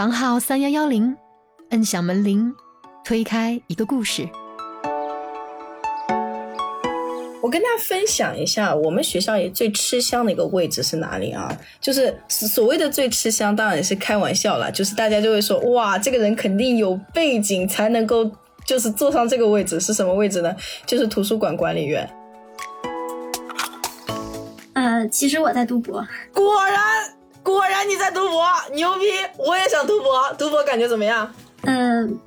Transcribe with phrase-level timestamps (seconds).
[0.00, 1.14] 房号三幺幺零，
[1.72, 2.54] 摁响门铃，
[3.04, 4.26] 推开一个故事。
[7.42, 11.54] 我跟大家分享一下，我们学校里最吃香的一个位置是哪里啊？
[11.82, 14.72] 就是所谓的最吃香，当然也是开玩笑了。
[14.72, 18.30] 就是大家就会说，哇，这个人肯定有背景才能够
[18.64, 20.56] 就是坐上这个位置，是什么位置呢？
[20.86, 22.08] 就是图书馆管理员。
[24.72, 26.02] 呃，其实我在读博。
[26.32, 26.80] 果然，
[27.42, 29.06] 果然你在读博，牛逼！
[29.36, 31.32] 我也想读博，读博感觉怎么样？
[31.62, 32.18] 嗯，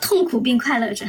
[0.00, 1.04] 痛苦并快乐着。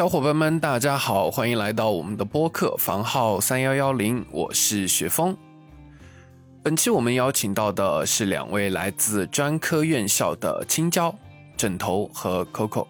[0.00, 5.36] 小伙伴们，大家好，欢迎来到我们的播客房号三幺幺零，我是雪峰。
[6.62, 11.14] 本期我们邀请到的是两位来自专科院校的青椒、
[11.54, 12.86] 枕头和 Coco。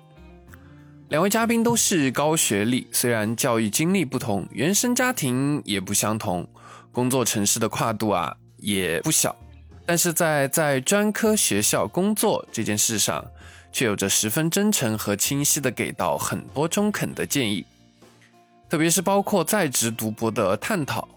[1.08, 6.48] 两位嘉宾都是高学历，虽然教育经历不同，原生家庭也不相同，
[6.92, 9.34] 工作城市的跨度啊也不小，
[9.84, 13.24] 但是在在专科学校工作这件事上。
[13.72, 17.64] 却有着十分真诚和清晰的给到很多中肯的建议，
[18.68, 21.08] 特别是包括在职读博的探讨。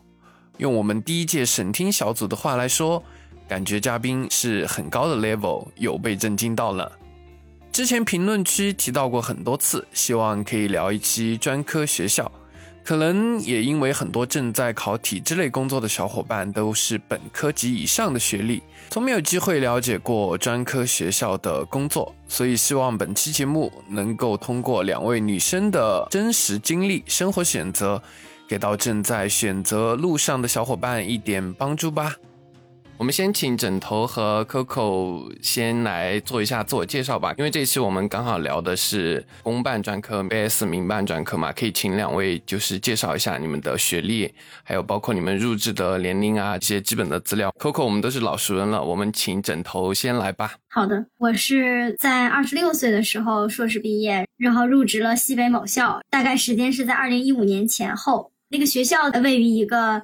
[0.58, 3.04] 用我们第一届审听小组的话来说，
[3.48, 6.92] 感觉嘉宾是很高的 level，有被震惊到了。
[7.72, 12.32] 之前评论区提到过很多次，希望可以聊一期专科学校。
[12.84, 28.02] 可能也因为很多正在考体制类工作的小伙伴都是本科及以上的学历，从没有机会了解过专科学校的工作，所以希望本期节目能够通过两位女生的真实经历、生活选择，
[28.48, 32.16] 给到正在选择路上的小伙伴一点帮助吧。
[33.04, 47.54] 我们先请枕头和 Coco 先来做一下自我介绍吧，因为这期我们刚好聊的是公办专科 vs 民办专科嘛，可以请两位就是介绍一下你们的学历，还有包括你们入职的年龄啊这些基本的资料。
[47.60, 50.54] Coco 我们都是老熟人了，我们请枕头先来吧。
[50.70, 58.32] 好的，我是在二十六岁的时候硕士毕业，然后入职了西北某校，大概时间是在二零一五年前后。
[58.48, 60.02] 那个学校位于一个。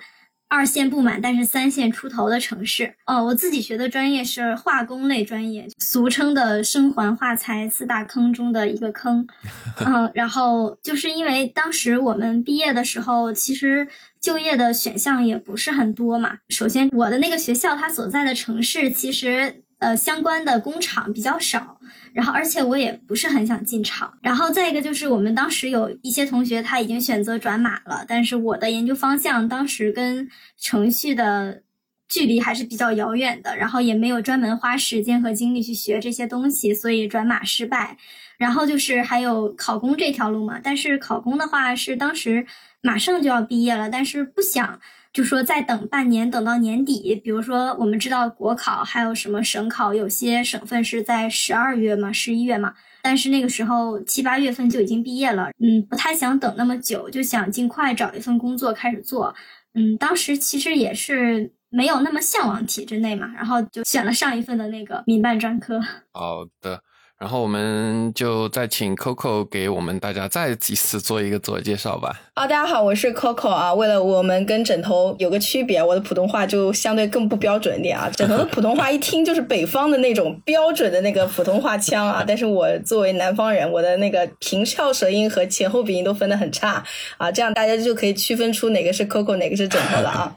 [0.49, 3.23] 二线不满，但是三线出头的城市哦。
[3.23, 9.27] 我自己学的专业是化工类专业，俗称的生环化材四大坑中的一个坑。
[9.85, 13.87] 嗯，然后就是因为当时我们毕业的时候，其实
[14.19, 16.39] 就业的选项也不是很多嘛。
[16.49, 21.79] 首先，我的那个学校它所在的城市其实呃相关的工厂比较少。
[22.13, 24.17] 然后，而且我也不是很想进厂。
[24.21, 31.61] 然后再一个就是，我们当时有一些同学他已经选择转码了，但是我的研究方向当时跟程序的
[32.07, 37.97] 距离还是比较遥远的，然后也没有专门花时间和精力去学这些东西，所以转码失败。
[38.37, 42.45] 然后就是还有考公这条路嘛，但是考公的话是当时
[42.81, 44.79] 马上就要毕业了，但是不想。
[45.19, 47.13] 就说再等半年，等到年底。
[47.13, 52.73] 比如说，我们知道国考还有什么省考，有些省份是在十二月嘛、十一月嘛。
[53.01, 59.35] 但是那个时候七八月份就已经毕业了，嗯，不太想等那么久，就想尽快找一份工作开始做。
[59.73, 65.81] 嗯，当时其实也是没有那么向往体制内嘛，然后就选了上一份的那个民办专科。
[66.13, 66.81] 好的。
[67.19, 72.17] 然后我们就再请 Coco 给我们大家再一次做一个自我介绍吧。
[72.33, 73.73] 啊，大家好，我是 Coco 啊。
[73.73, 78.09] 为了我们跟枕头有个区别，我的普通话就相对更不标准一点啊。
[78.15, 82.23] 枕头的普通话一听就是北方的那种标准的那个普通话腔啊。
[82.25, 86.81] 但是我作为南方人，我的那个平翘舌音和前后鼻音都分得很差
[87.17, 87.29] 啊。
[87.29, 90.33] 这样大家就可以区分出哪个是 Coco，哪个是枕头了啊。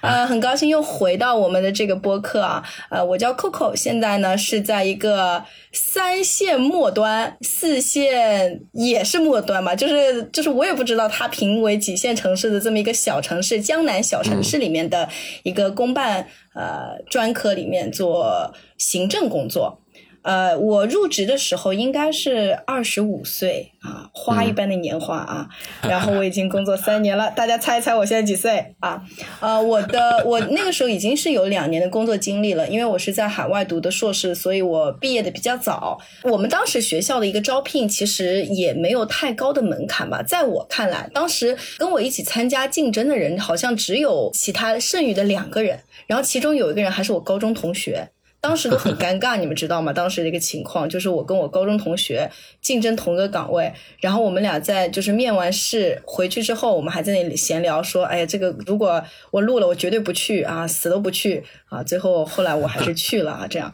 [0.00, 2.64] 呃，很高兴又回到我们的这个播客啊。
[2.90, 5.44] 呃，我叫 Coco，现在呢是在一个。
[5.76, 15.08] 三线末端，四线也是末端嘛，就是就是我也不知道它评为几线城市的这么一个小城市，江南小城市里面的
[15.42, 19.83] 一个公办呃专科里面做行政工作。
[20.24, 25.48] 呃，我入职的时候应该是二十五岁啊，花一般的年华啊。
[25.82, 29.02] 然后我已经工作三年了，大家猜一猜我现在几岁啊？
[29.40, 36.00] 呃，我的我那个时候已经是有两年的工作经历了，因为我是在海外读的硕士，所以我毕业的比较早。
[36.22, 48.08] 我们当时学校的一个招聘其实也没有太高的门槛吧，在我看来，当时跟我一起参加竞争的人好像只有其他剩余的两个人，然后其中有一个人还是我高中同学。
[48.44, 49.90] 当时都很尴尬，你们知道吗？
[49.94, 52.30] 当时的一个情况就是我跟我高中同学
[52.60, 61.42] 竞争同一个岗位，然后我们俩在就是面完试回去之后，我们还在那里闲聊说，哎呀，这个如果我录了，我绝对不去啊，死都不去
[61.74, 61.82] 啊。
[61.82, 63.72] 最后后来我还是去了啊，这样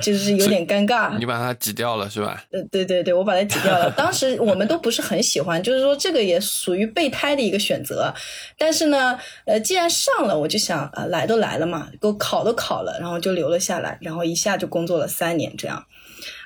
[0.00, 1.16] 就是有点尴尬。
[1.18, 2.42] 你把它挤掉了是吧？
[2.50, 3.90] 呃，对对对，我把它挤掉了。
[3.90, 8.12] 当时我们都不是很喜欢，就是说这个也属于备胎的一个选择。
[8.56, 13.98] 但是呢，呃，既然上了，我就想啊，来都来了嘛，给我考都考了，然后就留了下来。
[14.00, 15.84] 然后一下就工作了三年，这样，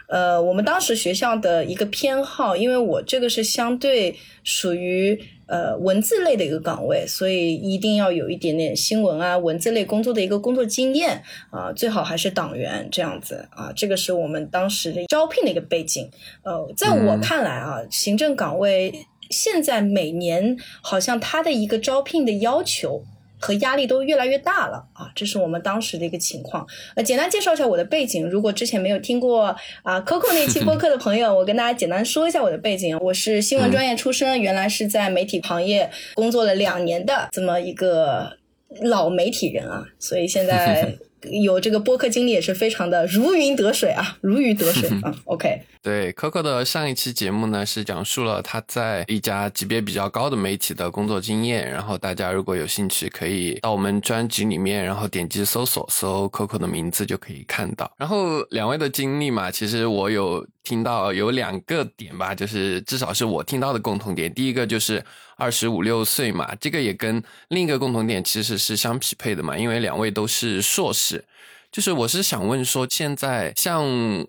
[0.08, 16.10] 呃，我们当时学校的一个偏好，因为我这个是相对属于呃文字类的一个岗位，所以一定要有一点点新闻啊文字类工作的一个工作经验啊，最好还是党员这样子啊，这个是我们当时的招聘的一个背景。
[16.42, 23.04] 呃，在我看来啊，行政岗位现在每年好像他的一个招聘的要求。
[23.42, 25.10] 和压力都越来越大了啊！
[25.16, 26.64] 这是我们当时的一个情况。
[26.94, 28.30] 呃，简单介绍一下我的背景。
[28.30, 32.96] 如果之前没有听过啊 Coco 那期播客的朋友，我跟大家简单说一下我的背景。
[33.00, 38.38] 我是新闻专业出身，原来是在媒体行业工作了两年的这么一个
[38.82, 40.96] 老媒体人啊，所以现在。
[41.30, 45.14] 有这个播客经历也是非常的如鱼得水啊，如鱼得水啊。
[45.26, 57.90] OK，对，Coco 的上一期节目呢是讲述了他在一家级别比较高的媒体的工作经验，然后大家如果有兴趣可以到我们专辑里面，然后点击搜索，搜 Coco 的名字就可以看到。
[57.96, 64.32] 然后两位的经历嘛，其实我有听到有两个点吧，就是至少是我听到的共同点。
[64.32, 65.02] 第一个就是。
[65.42, 71.24] 二十五六岁嘛，这个也跟另一个共同点其实是相匹配的嘛，因为两位都是硕士。
[71.72, 73.82] 就是我是想问说，现在像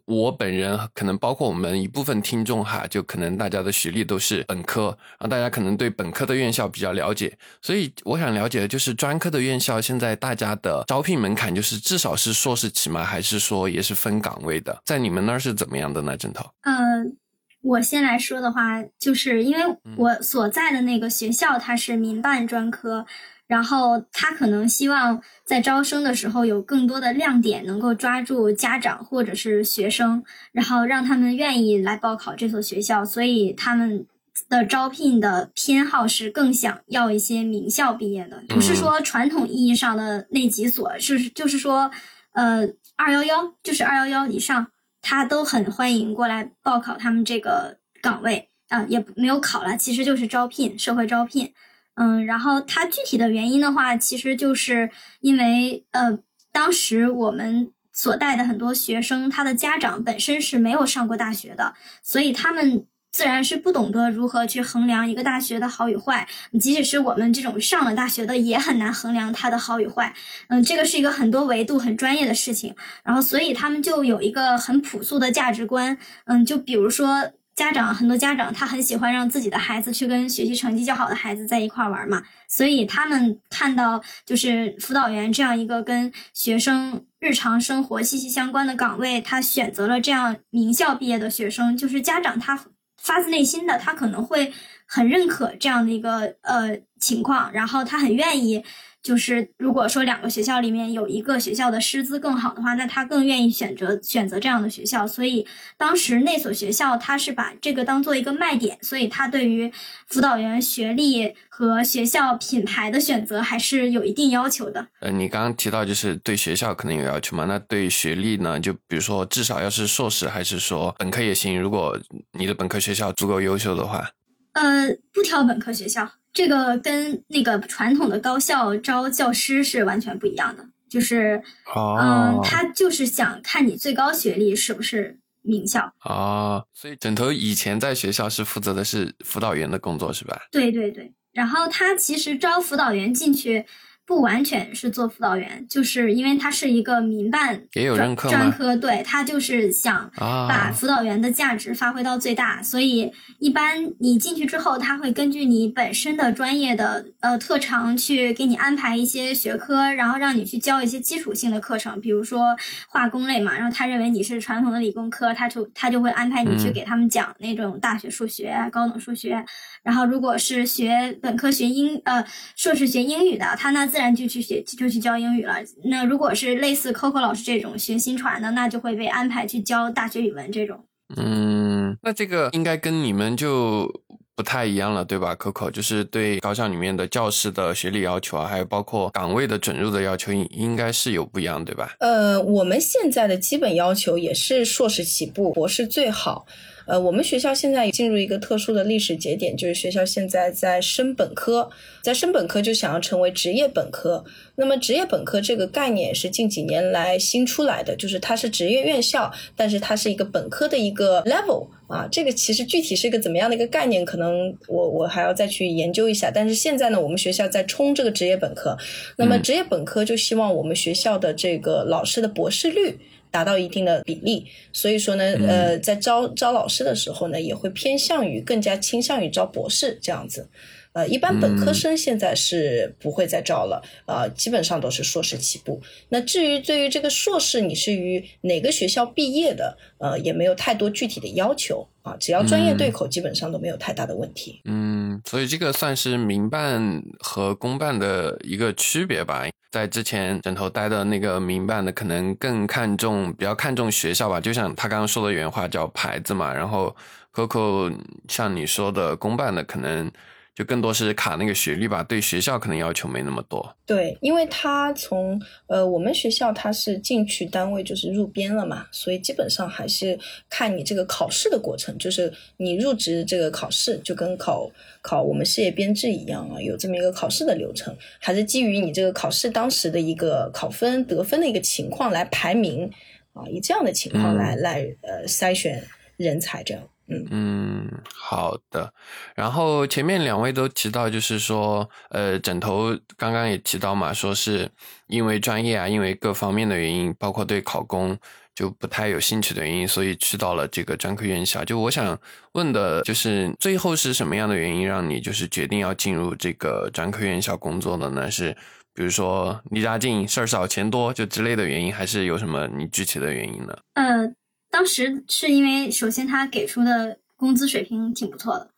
[0.05, 13.03] 我本人，可能包括我们一部分听众哈，就可能大家的学历都是本科，然后大家可能对本科的院校比较了解，所以我想了解的就是专科的院校，现在大家的招聘门槛就是至少是硕士起吗？
[13.03, 14.81] 还是说也是分岗位的？
[14.85, 16.17] 在你们那儿是怎么样的呢？
[16.17, 16.49] 枕头？
[16.61, 17.17] 嗯。
[17.63, 23.05] 我先来说的话，就是因为我所在的那个学校它是民办专科，
[23.47, 30.21] 然后他可能希望在招生的时候有更多的亮点，能够抓住家长或者是学生，
[30.51, 34.05] 然后让他们愿意来报考这所学校，所以他们
[34.49, 41.89] 的招聘的偏好是更想要一些名校毕业的，不是说传统意义上的那几所，是就是说，
[42.33, 42.67] 呃，
[42.97, 44.67] 二幺幺就是二幺幺以上。
[45.03, 51.53] 他都很欢迎过来报考他们这个岗位啊，也没有考了，其实就是招聘，社会招聘。
[51.93, 54.89] 嗯，然后他具体的原因的话，其实就是
[55.19, 56.17] 因为呃，
[56.51, 62.87] 当时我们所带的很多学生，他的家长本身是没有上过大学的，所以他们。
[63.13, 66.27] 自然是不懂得如何去衡量一个大学的好与坏，
[66.59, 70.11] 即使是我们这种上了大学的，也很难衡量它的好与坏。
[70.47, 72.75] 嗯，这个是一个很多维度、很专业的事情。
[73.03, 75.95] 然后，所以他们就有一个很朴素的价值观。
[76.25, 82.23] 嗯，就比如说家长，很多家长他很喜欢让自己的孩子去跟学习成绩较好的孩子在一块玩嘛。
[82.47, 92.59] 所以他们看到就是辅导员这样一个跟学生日常生活息息相关的岗位，他选择了这样名校毕业的学生，就是家长他。
[93.03, 94.51] 发自内心的，他可能会
[94.87, 98.63] 很认可这样的一个呃情况，然后他很愿意。
[99.03, 105.05] 就是如果说两个学校里面有一个学校的师资更好的话，那他更愿意选择选择这样的学校。
[105.05, 105.45] 所以
[105.77, 109.71] 当时那所学校他是把这个当做一个卖点，所以他对于
[110.07, 114.87] 辅导员学历和学校品牌的选择还是有一定要求的。
[115.01, 117.43] 呃，你刚刚提到就是对学校可能有要求嘛？
[117.45, 118.57] 那对学历呢？
[118.57, 121.59] 就比如说至少要是硕士，还是说本科也行？
[121.59, 121.99] 如果
[122.31, 124.09] 你的本科学校足够优秀的话，
[124.53, 126.09] 呃，不挑本科学校。
[126.31, 131.43] 这个跟那个传统的高校招教师是完全不一样的，就是，
[131.75, 136.63] 嗯，他就是想看你最高学历是不是名校啊。
[136.73, 140.41] 所以枕头以前在学校是负责的是辅导员的工作是吧？
[140.51, 143.65] 对对对，然后他其实招辅导员进去。
[144.05, 162.57] 不完全是做辅导员，就是因为他是一个民办也有认可专科，对他就是想把辅导员的价值发挥到最大，所以一般你进去之后，他会根据你本身的专业的呃特长去给你安排一些学科，然后让你去教一些基础性的课程，比如说
[162.89, 169.45] 化工类嘛，然后他认为你是传统的理工科，他就他就会安排你去给他们讲那种大学数学、高等数学，
[169.81, 172.21] 然后如果是学本科学英呃
[172.57, 173.92] 硕士学英语的，他那。
[173.93, 175.57] 自然就去学，就去教英语了。
[175.83, 180.83] 那如果是类似 Coco 老师这种学新传的，那就会被安排去教大学语文这种。
[181.15, 183.87] 嗯，那这个应该跟你们就
[184.35, 191.93] 不太一样了，对吧？Coco 就是对高校里面的教师的学历要求啊，还有包括岗位的准入的要求，应应该是有不一样，对吧？
[191.99, 196.47] 呃，我们现在的基本要求也是硕士起步，博士最好。
[196.85, 201.69] 呃，我们学校现在进入一个特殊的历史节点，就是学校现在在升本科，
[202.01, 204.23] 在升本科就想要成为职业本科。
[204.55, 212.07] 那么职业本科这个概念是近几年来新出来的，就是它是职业院校，但是它是一个本科的一个 level 啊。
[212.11, 216.29] 这个其实具体是一个怎么样的一个概念，可能我我还要再去研究一下。
[216.29, 218.77] 但是现在呢，我们学校在冲这个职业本科，
[219.17, 222.99] 那么职业本科就希望我们学校的这个老师的博士率。
[223.33, 230.47] 达到一定的比例，所以说呢，呃，在招招老师的时候呢，也会偏向于更加倾向于招博士这样子。
[230.93, 235.81] 呃，一般本科生现在是不会再招了，呃，基本上都是硕士起步。
[236.09, 244.61] 那至于对于这个硕士，你是于哪个学校毕业的，呃，也没有太多具体的要求啊，只要专业对口，基本上都没有太大的问题。
[244.65, 249.47] 嗯，所以这个算是民办和公办的一个区别吧。
[249.73, 256.53] 在之前枕头待的那个民办的，可能更看重，比较看重学校吧，就像他刚刚说的原话叫牌子嘛。
[256.53, 256.95] 然后
[257.33, 257.91] Coco
[258.27, 260.11] 像你说的公办的，可能。
[260.55, 263.75] 就更多是卡那个学历吧，对学校可能要求没那么多。
[263.87, 270.17] 对，因为他从呃我们学校他是进去单位就是入编了嘛，所以基本上还是
[270.49, 274.69] 看你这个考试的过程，就是你入职这个考试就跟考
[275.01, 282.87] 考我们事业编制一样啊，有这么一个考试的流程，还是基于你这个考试当时的一个考分得分的一个情况来排名
[283.33, 285.83] 啊，以这样的情况来来呃筛选
[286.17, 286.83] 人才这样。
[287.29, 288.93] 嗯好的。
[289.35, 294.69] 然后前面两位都提到，就是说，呃，枕头刚刚也提到嘛，说是
[295.07, 298.17] 因为专业啊，因为各方面的原因，包括对考公
[298.55, 301.63] 就不太有兴趣的原因，所以去到了这个专科院校。
[301.65, 302.17] 就我想
[302.53, 308.31] 问的，就是最后是什么样的原因让你就是决定要进入这个专科院校工作的呢？
[308.31, 308.55] 是
[308.93, 313.77] 比如说离家近、事儿少、钱多就之类的原因，还是有什么你具体的原因呢？
[313.95, 314.33] 呃。
[314.73, 318.71] 当时是因为，首先他给出的工资水平挺不错的，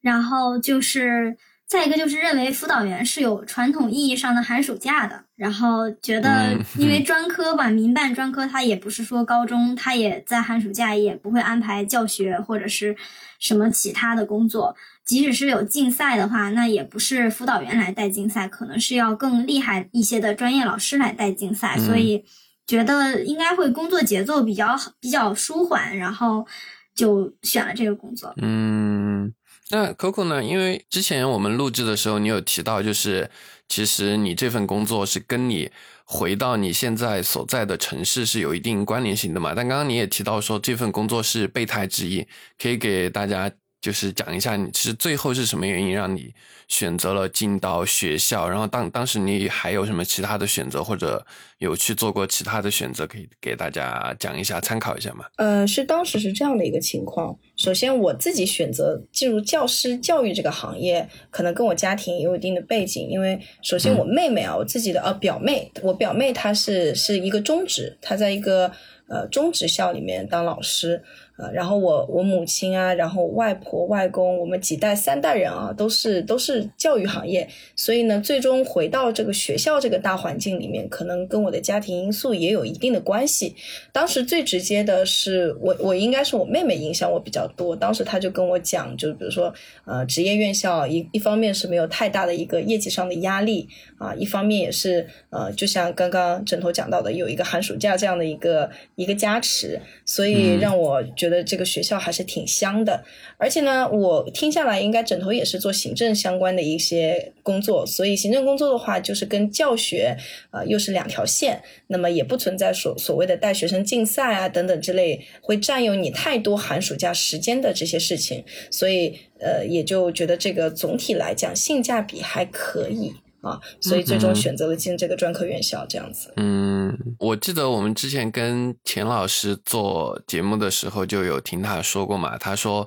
[0.00, 1.36] 然后就是
[1.68, 12.96] 再一个就是认为辅导员是有传统意义上的寒暑假的，然后觉得因为专科吧，民办专科他也不是说高中，他也在寒暑假也不会安排教学或者是
[13.38, 22.24] 什么其他的工作，即使是有竞赛的话，那也不是辅导员来带竞赛，可能是要更厉害一些的专业老师来带竞赛，所以。
[22.66, 26.46] 觉得应该会工作节奏比较比较舒缓，然后
[26.94, 28.32] 就选了这个工作。
[28.36, 29.32] 嗯，
[29.70, 30.42] 那 Coco 呢？
[30.42, 33.30] 因为之前我们录制的时候，你有提到，就是
[33.68, 35.70] 其实你这份工作是跟你
[36.04, 39.54] 回到你现在所在的城市是有一定关联性的嘛？
[39.54, 42.26] 但刚刚你也提到说，这份工作是备胎之一，
[42.58, 43.50] 可以给大家。
[43.82, 46.32] 就是讲一下，你其实最后是什么原因让你
[46.68, 48.48] 选择了进到学校？
[48.48, 51.26] 然后当当时你还有什么其他的选择，或者
[51.58, 55.24] 有去做过其他的选择，可以给大家讲一下，参考一下吗？
[55.34, 57.36] 呃，是当时是这样的一个情况。
[57.56, 63.08] 首先，我自己选择进入教师教育这个行业，可能跟我家庭也有一定的背景。
[63.08, 68.70] 因为首先我妹妹啊，我自己的呃表妹，我表妹她是是一个中职，她在一个
[69.08, 71.02] 呃中职校里面当老师。
[71.38, 83.56] 呃，然后我我母亲啊，然后外婆外公，我们几代三代人啊，都是都是教育行业，所以呢，最终回到这个学校这个大环境里面，可能跟我的家庭因素也有一定的关系。
[83.92, 89.52] 当时最直接的是我我应该是我妹妹影响我比较多，当时她就跟我讲，就比如说
[89.86, 101.02] 呃，职业院校一一方面是没有太大的一个业绩上的压力啊，一方面也是呃，就像刚刚枕头讲到的，有一个寒暑假这样的一个一个加持，所以让我。
[101.22, 103.04] 觉得这个学校还是挺香的，
[103.38, 110.16] 而且呢，我听下来应该枕头也是做行政相关的一些工作，所以行政工作的话，就是跟教学
[110.50, 123.12] 啊又是两条线，那么也不存在所所谓的带学生竞赛啊等等之类会占用你太多寒暑假时间的这些事情，所以呃也就觉得这个总体来讲性价比还可以。
[123.42, 126.32] 啊，所以最终选择了进这个专科院校这样子。
[126.36, 132.38] 嗯，我记得我们之前跟钱老师做节目的时候，就有听他说过嘛。
[132.38, 132.86] 他说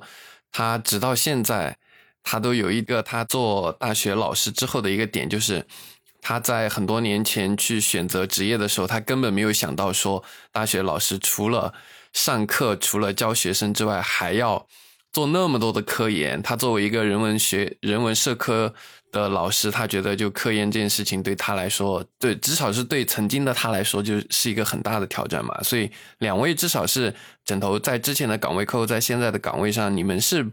[0.50, 1.76] 他直到现在，
[2.22, 5.62] 他都有一个他做大学老师之后的一个点，就是
[6.22, 11.74] 他在很多年前去选择职业的时候，他根本没有想到说大学老师除了
[12.14, 14.66] 上课、除了教学生之外，还要
[15.12, 16.40] 做那么多的科研。
[16.40, 18.72] 他作为一个人文学、人文社科。
[19.12, 25.62] 的老师，他觉得就科研这件事情对他来说，对至少是对曾经的他来说，就是一个很大的挑战嘛。
[25.62, 30.46] 所以两位至少是枕头在之前的岗位，客户在现在的岗位上，你们是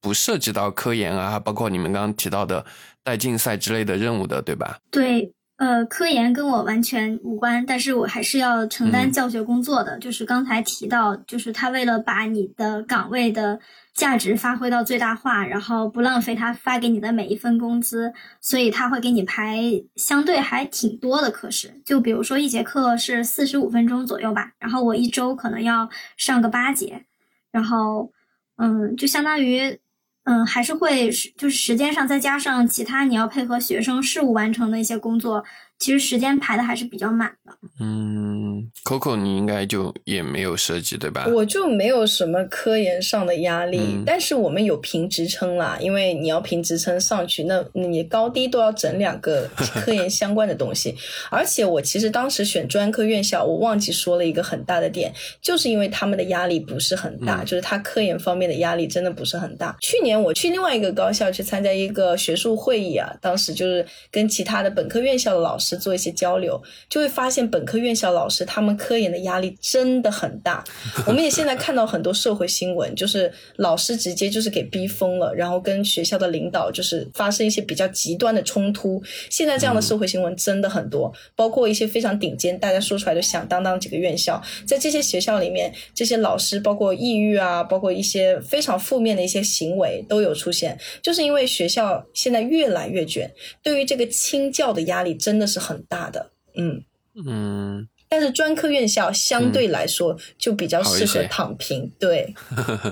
[0.00, 2.64] 不涉及到科研啊，包括你们刚刚提到的
[3.02, 4.78] 带竞赛之类的任务的，对吧？
[4.90, 9.98] 对，呃，科研跟我完全无关，但是我还是要承担教学工作的。
[9.98, 13.60] 就是刚才提到，就是他为了把你的岗位的
[14.00, 19.60] 价值发挥到最大化，然后不浪费他发给你的每一份工资，所以他会给你排
[19.94, 21.82] 相对还挺多的课时。
[21.84, 27.04] 就比如说一节课是四十五分钟左右吧，然后我一周可能要上个八节，
[27.52, 28.10] 然后，
[28.56, 29.78] 嗯，就相当于。
[30.24, 35.42] 嗯，还是会就是时间上再加上其他你要配合学生事务完成的一些工作。
[35.80, 37.52] 其实时间排的还是比较满的。
[37.80, 41.26] 嗯，Coco，你应该就也没有设计对吧？
[41.32, 49.48] 我就没有什么科研上的压力，但是我们有评职称啦，因为你要评职称上去，那你高低都要整两个
[49.82, 50.94] 科研相关的东西。
[51.30, 55.10] 而且我其实当时选专科院校，我忘记说了一个很大的点，
[55.40, 59.74] 就是因为他们的压力不是很大，就是他科研方面的压力真的不是很大。
[59.80, 65.69] 去年我去另外一个高校去参加一个学术会议啊，当时就是跟其他的本科院校的老师。
[65.76, 70.64] 做一些交流，就会发现本科院校老师他们科研的压力真的很大。
[71.06, 79.00] 我们也现在看到很多社会新闻，就是老师直接就是给逼疯了，然后跟学校的领导就是发生一些比较极端的冲突。
[79.30, 93.30] 现在这样的社会新闻真的很多，包括一些非常顶尖，大家说出来都响当当几个院校，在这些学校里面，这些老师包括抑郁啊，包括一些非常负面的一些行为都有出现，就是因为学校现在越来越卷，
[93.62, 95.59] 对于这个清教的压力真的是。
[95.60, 96.82] 很大的，嗯
[97.26, 102.34] 嗯，但是专科院校相对来说就比较适合躺平，对。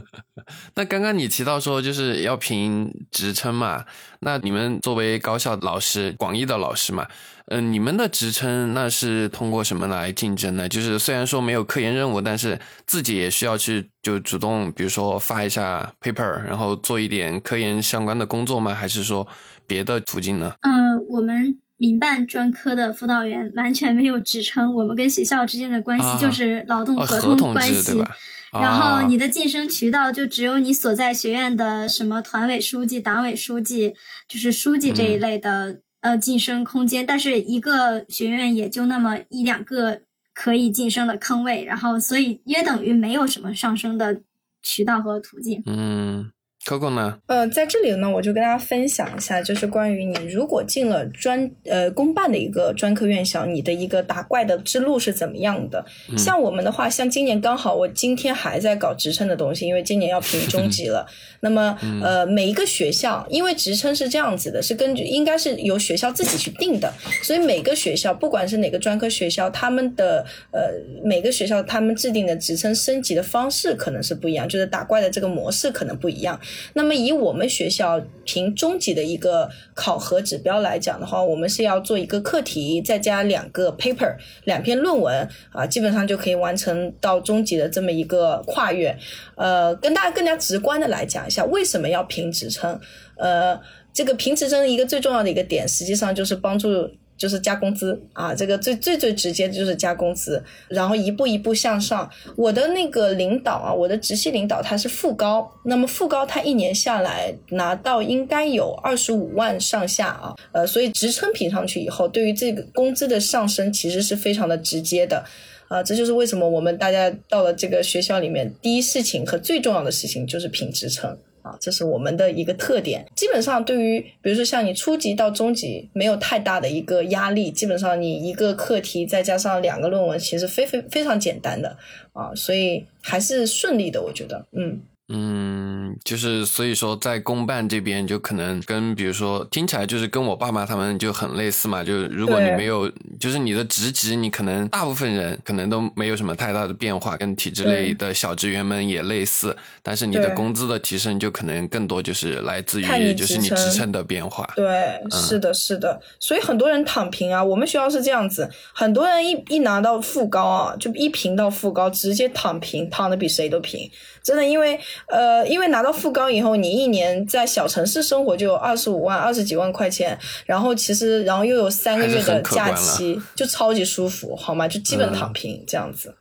[0.74, 3.84] 那刚刚你提到说就是要评职称嘛，
[4.20, 7.06] 那你们作为高校老师，广义的老师嘛，
[7.46, 10.68] 嗯，你们的职称那是通过什么来竞争呢？
[10.68, 18.74] 就是虽然说没有科研任务，但是自己也需要去就主动，比如说发一下 paper，然后做一点科研相关的工作吗？
[18.74, 19.26] 还是说
[19.66, 20.54] 别的途径呢？
[20.62, 21.58] 嗯，我们。
[21.78, 28.04] 民办专科的辅导员完全没有职称，我们跟学校之间的关系就是劳动合同关系。
[28.52, 33.94] 然后你的晋升渠道就只有你所在学院的什么团委书记、党委书记，
[34.26, 37.06] 就是书记这一类的呃晋升空间。
[37.06, 40.00] 但是一个学院也就那么一两个
[40.34, 44.22] 可以晋升的坑位，然后所以约等于没有什么上升的
[44.62, 45.62] 渠道和途径。
[45.66, 46.32] 嗯。
[46.68, 47.18] Coco 呢？
[47.26, 55.82] 呃，在这里呢，我就跟大家分享一下，就是关于你如果进了专呃公办的一个专科院校，你的一个打怪的之路是怎么样的？
[56.18, 61.06] 像我们的话，像今年刚好我今天还在搞职称的东西，因为今年要评中级了。
[61.40, 70.60] 那么呃，每一个学校，因为职称是这样子的，是根据应该是由学校自己去定的，所以每个学校不管是哪个专科学校，他们的呃
[71.02, 76.38] 每个学校他们制定的职称升级的方式可能是不一样，就是打怪的这个模式可能不一样。
[76.74, 88.96] 那么以我们学校评中级的一个考核指标来讲的话，我们是要做一个课题，再加两个 paper，两篇论文啊，基本上就可以完成到中级的这么一个跨越。
[89.36, 92.78] 呃，跟大家更加直观的来讲一下，为什么要评职称？
[93.16, 93.60] 呃，
[93.92, 96.90] 这个评职称一个最重要的一个点，实际上就是帮助。
[97.18, 102.08] 就是加工资啊，这个最最最直接的就是加工资，然后一步一步向上。
[102.36, 115.24] 我的那个领导啊，我的直系领导他是副高，那么副高他一年下来拿到应该有二十五万上下啊，呃，所以职称评上去以后，对于这个工资的上升其实是非常的直接的，
[115.66, 121.18] 啊，这就是为什么我们大家到了这个学校里面，第一事情和最重要的事情就是评职称。
[121.60, 123.06] 这是我们的一个特点。
[123.14, 127.50] 基本上，对于比如说像你初级到中级，没有太大的一个压力。
[127.50, 131.76] 基本上，你一个课题再加上两个论文，其实非非非常简单的
[132.12, 134.80] 啊，所以还是顺利的，我觉得，嗯。
[135.10, 141.82] 嗯，就是所以说，在公办这边就可能跟，比如说听起来就是跟我爸妈他们就很类似嘛。
[141.82, 149.56] 就如果你没有，就是你的职级，你可能大部分人可能都没有什么太大的变化，跟体制内的小职员们也类似。
[149.82, 154.46] 但是你的工资的提升就可能更多，就是来自于就是你职称的变化。
[154.56, 155.98] 对，是的，是的。
[156.20, 163.90] 所以很多人躺平啊，我们学校是这样子，很多人一一拿到副高啊，就一评到副高，直接躺平，躺的比谁都平。
[164.28, 174.68] 真的，因为呃，因为拿到副高以后，你一年在小城市生活就有二十五万、二十几万块钱，然后其实，然后又有三个月的假期，就超级舒服，好吗？
[174.68, 176.14] 就基本躺平这样子。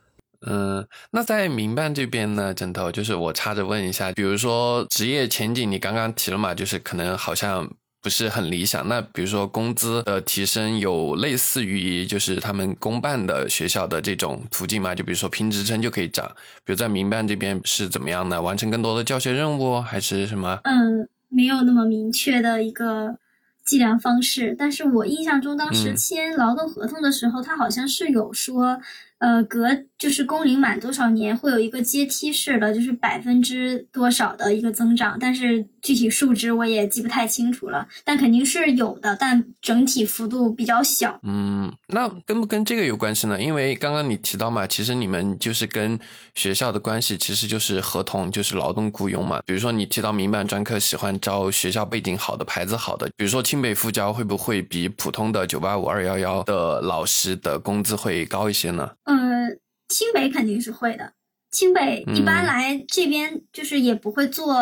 [0.48, 7.70] 嗯，那在民办这边呢，枕头就是我插着问一下，比如说职业前景，你刚刚提了嘛，就是可能好像。
[8.08, 8.88] 不是很理想。
[8.88, 14.96] 那比如说工资的提升有类似于就是他们公办的学校的这种途径吗？
[14.96, 16.26] 就比如说评职称就可以涨，
[16.63, 18.41] 比如在民办这边是怎么样呢？
[18.41, 20.58] 完成更多的教学任务还是什么？
[20.63, 23.17] 嗯，没有那么明确的一个。
[23.65, 28.80] 计量方式，但是我印象中当时签劳动合同的时候，他好像是有说。
[29.19, 41.19] 呃，隔就是工龄满多少年会有一个阶梯式的，就是百分之多少的一个增长，但是具体数值我也记不太清楚了，但肯定是有的，但整体幅度比较小。
[41.23, 43.41] 嗯，那跟不跟这个有关系呢？
[43.41, 45.99] 因为刚刚你提到嘛，其实你们就是跟
[46.36, 49.41] 学校的关系其实就是合同，就是劳动雇佣嘛。
[49.47, 58.88] 比如说你提到民办专科喜欢招学校背景好的、牌子好的，比如说清北复交会不会比普通的九八五二幺幺的老师的工资会高一些呢？
[59.08, 61.13] 呃，清北肯定是会的。
[61.50, 64.56] 清北一般来这边就是也不会做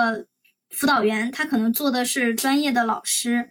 [0.69, 3.49] 辅导员，他可能做的是专业的老师。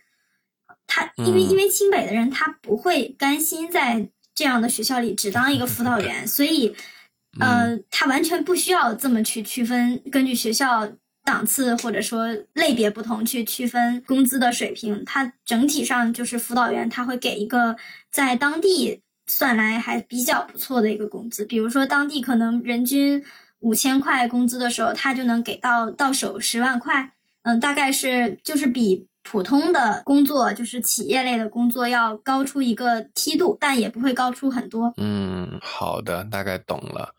[0.87, 6.75] 他因为因为清北的人他不会甘心在这样的学校里只当一个辅导员，所以
[7.41, 10.89] 呃，他完全不需要这么去区分，根据学校
[11.25, 15.05] 档次或者说类别不同去区分工资的水平。
[15.05, 17.77] 他整体上就是辅导员，他会给一个
[18.13, 19.01] 在当地。
[19.27, 23.25] 算来还比较不错的一个工资，比如说当地可能人均
[23.61, 34.93] 五千块工资的时候，他就能给到到手十万块，嗯，大概是就是比普通的工作，就是企业类的工作要高出一个梯度，但也不会高出很多。
[34.99, 37.15] 嗯，好的，大概懂了。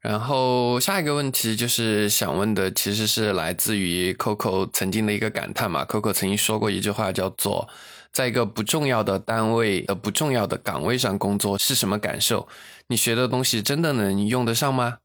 [0.00, 7.68] 然后下一个问题就是想问的，其实是来自于 Coco 曾经的一个感叹嘛，Coco 曾经说过一句话叫做。
[8.12, 12.46] 在一个不重要的单位的不重要的岗位上工作是什么感受？
[12.88, 14.98] 你学的东西真的能用得上吗？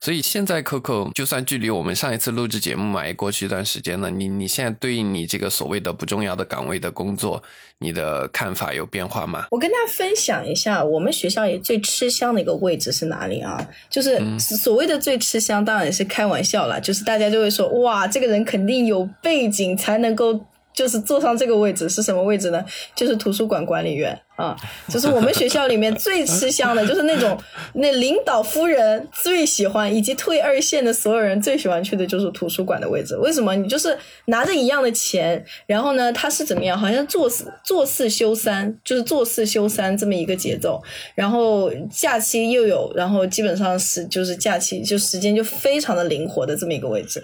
[0.00, 7.42] 所以现在 Coco 就算距离我们上一次录制节目嘛也过去一段时间了，你你现在对应你这个所谓的不重要的岗位的工作，
[7.80, 9.46] 你的看法有变化吗？
[9.50, 13.68] 我跟大家分享一下，我们学校也最吃香的一个位置是哪里啊？
[13.90, 20.40] 就是所谓的最吃香，当然也是开玩笑了，就是大家就会说哇，这个人肯定有背景才能够。
[20.74, 22.62] 就是坐上这个位置是什么位置呢？
[22.94, 24.56] 就是图书馆管理员啊，
[24.88, 27.38] 就是我们学校里面最吃香的，就是那种
[27.74, 33.16] 那领导夫人最喜欢，以及退二线的所有人最喜欢去的就是图书馆的位置。
[33.18, 33.54] 为什么？
[33.54, 36.76] 你就是拿着一样的钱，然后呢，他是怎么样？
[36.76, 40.82] 好像做四做四休三，就是做四休三这么一个节奏，
[41.14, 47.22] 然后假期又有，然后基本上是就是假期就时间就非常的灵活的这么一个位置。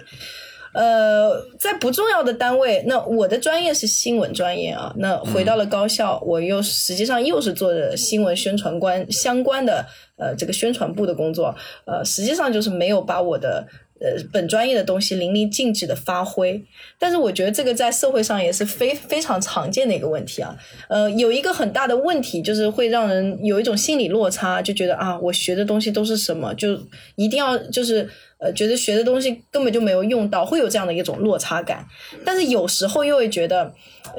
[0.73, 4.93] 呃，在不重要的单位，那我的专业是新闻专业啊。
[4.97, 9.85] 那回到了高校，我又实际上又是做的新闻宣传官相关的
[10.17, 11.53] 呃这个宣传部的工作。
[11.85, 13.67] 呃，实际上就是没有把我的
[13.99, 16.63] 呃本专业的东西淋漓尽致的发挥。
[16.97, 20.55] 但是我觉得这个在社会上也是非非常常见的一个问题啊。
[20.87, 26.79] 呃，有一个很大的问题就是会让人有一种心理落差，就觉得啊，我学的东西都是什么，就
[27.15, 28.09] 一定要就是。
[28.41, 31.85] 呃，觉得学的东西根本就没有用到，会有这样的一种落差感。
[32.25, 33.71] 但是有时候又会觉得，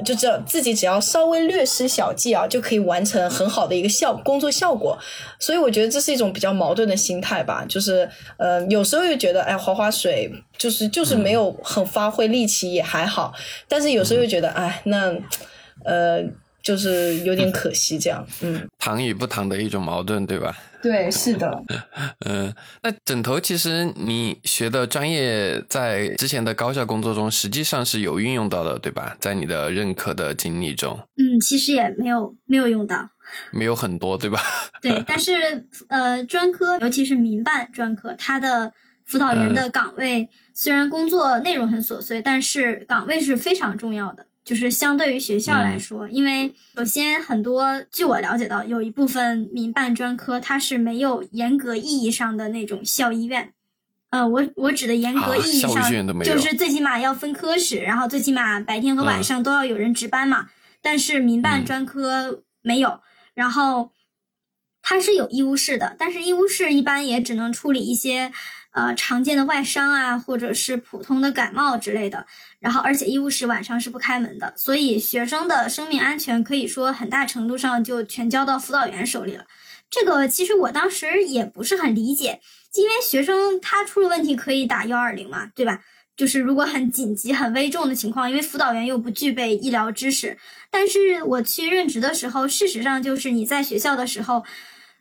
[0.05, 4.97] 就只要自己只要稍微略施小计啊，就可以完成很好的一个效工作效果。
[5.39, 7.65] 所以我觉得这是一种比较矛盾的心态吧。
[7.67, 13.33] 就是呃，有时候又觉得哎，划划水，就是就是没有很发挥力气也还好。
[13.67, 15.13] 但是有时候又觉得哎，那
[15.83, 16.23] 呃，
[16.63, 18.25] 就是有点可惜这样。
[18.41, 20.55] 嗯， 糖与不糖的一种矛盾，对吧？
[20.81, 21.63] 对，是的，
[22.25, 29.15] 嗯，那枕头其实你学的专业在之前的高校工作中实际上是有运用到的，对吧？
[29.19, 33.09] 在你的认可的经历中，嗯，其实也没有没有用到，
[33.51, 34.41] 没有很多，对吧？
[34.81, 38.73] 对，但是呃，专科尤其是民办专科，它的
[39.05, 44.25] 辅导员的岗位虽然工作内容很琐碎，但是岗位是非常重要的。
[44.43, 53.53] 就是相对于学校来说，因为首先很多，据我了解到，有一部分民办专科它是没有严格意义上的那种校医院。
[54.09, 60.49] 呃，我我指的严格意义上，就是最起码要分科室，然后最起码白天和晚上都要有人值班嘛。
[60.81, 62.99] 但是民办专科没有，
[63.33, 63.91] 然后
[64.81, 68.33] 它是有医务室的，但是医务室一般也只能处理一些。
[68.73, 72.25] 呃，常见的外伤啊，或者是普通的感冒之类的，
[72.59, 79.45] 然后而且医务室晚上是不开门的，所以学生的生命安全可以说很大程度上就全交到辅导员手里了。
[79.91, 82.41] 这个其实我当时也不是很理解，
[82.73, 85.79] 因为学生他出了问题可以打幺二零嘛，对吧？
[86.17, 90.35] 就是如果很紧急、很危重的情况，因为辅导员又不具备医疗知识。
[90.71, 94.43] 但是我去任职的时候，事实上就是你在学校的时候。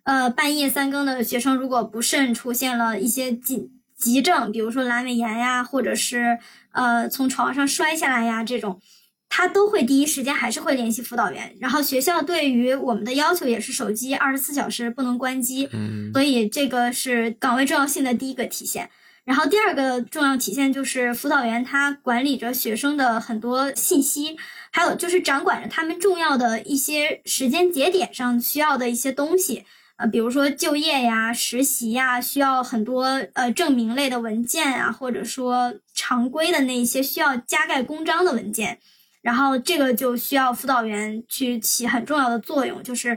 [0.05, 6.39] 呃，半夜三更的学生，如果不慎出现了一些急急症，比如说阑尾炎呀，或者是
[6.73, 8.81] 呃从床上摔下来呀这种，
[9.29, 11.55] 他都会第一时间还是会联系辅导员。
[11.61, 18.91] 然后学校对于我们的要求也是手机二十四小时不能关机，嗯所以这个是岗位重要性的第一个体现。
[19.25, 24.37] 然后第二个重要体现就是辅导员他管理着学生的很多信息，
[24.73, 29.65] 还有就是掌管着他们重要的一些时间节点上需要的一些东西。
[30.03, 38.81] 呃，比如说就业呀、实习呀，需要很多呃证明类的文件啊，或者说常规的那些需要加盖公章的文件，
[39.21, 42.83] 然后这个就需要辅导员去起很重要的作用。
[42.83, 43.17] 就是，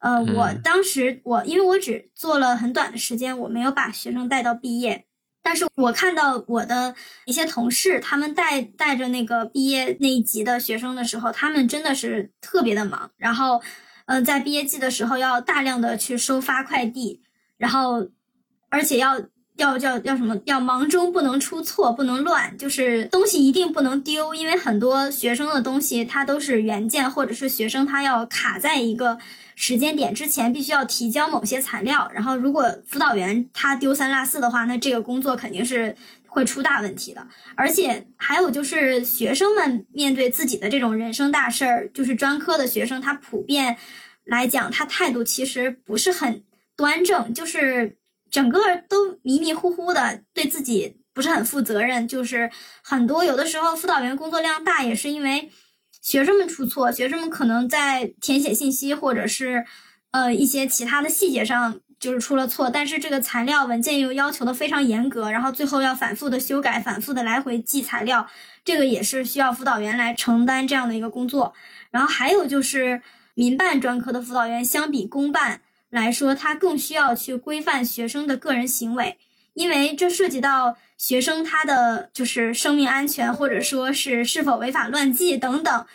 [0.00, 5.06] 呃，我嗯当时我因为我只做了很短的时间，我没有把学生带到毕业，
[5.42, 6.94] 但是我看到我的
[7.24, 13.62] 一些同事，他们带带着那个毕业那一级的学生的时候，他们真的是特别的忙，然后。
[14.06, 17.20] 嗯，在毕业季的时候要大量的去收发快递，
[17.58, 18.08] 然后
[18.68, 19.20] 而且要
[19.56, 20.38] 要要要什么？
[20.44, 29.18] 要忙中不能出错，不能乱，就是东西一定不能丢，因为很多学生的东西它都是原件，或者是学生他要卡在一个
[29.54, 35.96] 时间点之前必须要提交某些材料，然后如果辅导员他丢三落四的话，那这个工作肯定是
[36.36, 37.26] 会出大问题的。
[37.56, 43.78] 而且还有就是学生们面对自己的这种人生大事儿，就是专科的学生，他普遍
[44.26, 46.44] 来讲，他态度其实不是很
[46.76, 47.96] 端正，就是
[48.30, 52.06] 整个都迷迷糊糊的，对自己不是很负责任。
[52.06, 52.50] 就是
[52.82, 55.50] 很多有的时候辅导员工作量大，也是因为
[56.02, 59.64] 学生们出错，学生们可能在填写信息或者是
[60.10, 61.80] 呃一些其他的细节上。
[61.98, 68.28] 就是出了错，但是这个材料文件又要求的非常严格，然后最后要反复的修改，反复的来回寄材料，
[68.64, 71.54] 这个也是需要辅导员来承担这样的一个工作。
[71.90, 73.00] 然后还有就是
[73.34, 79.16] 民办专科的辅导员相比公办来说，他更需要去规范学生的个人行为，
[79.54, 85.86] 因为这涉及到学生他的就是生命安全，或者说是是否违法乱纪等等，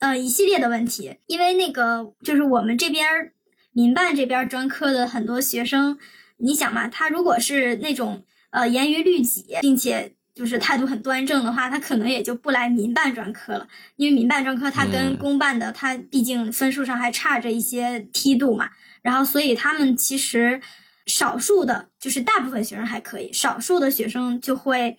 [0.00, 1.16] 呃一系列的问题。
[1.26, 3.32] 因为那个就是我们这边。
[3.78, 5.96] 民办这边专科的很多学生，
[6.38, 18.68] 你想嘛，他如果是那种呃严于律己，并且就是态度很端正的话，他可能也就不来民办专科了，因为民办专科他跟公办的，他毕竟分数上还差着一些梯度嘛。
[19.00, 20.60] 然后，所以他们其实
[21.06, 24.98] 少数的，就是大部分学生还可以，少数的学生就会，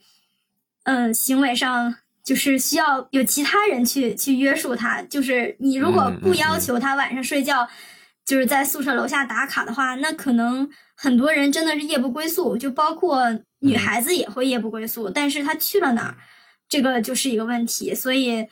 [0.84, 5.02] 嗯，行为上就是需要有其他人去去约束他。
[5.02, 7.68] 就是你如果不要求他晚上睡觉。
[8.30, 13.24] 就是在宿舍楼下打卡的话，那可能很多人真的是夜不归宿，就包括
[13.62, 15.10] 女孩子也会夜不归宿。
[15.10, 16.16] 但是她去了哪儿，
[16.70, 17.96] 这个就是一个问题。
[17.96, 18.46] 所以，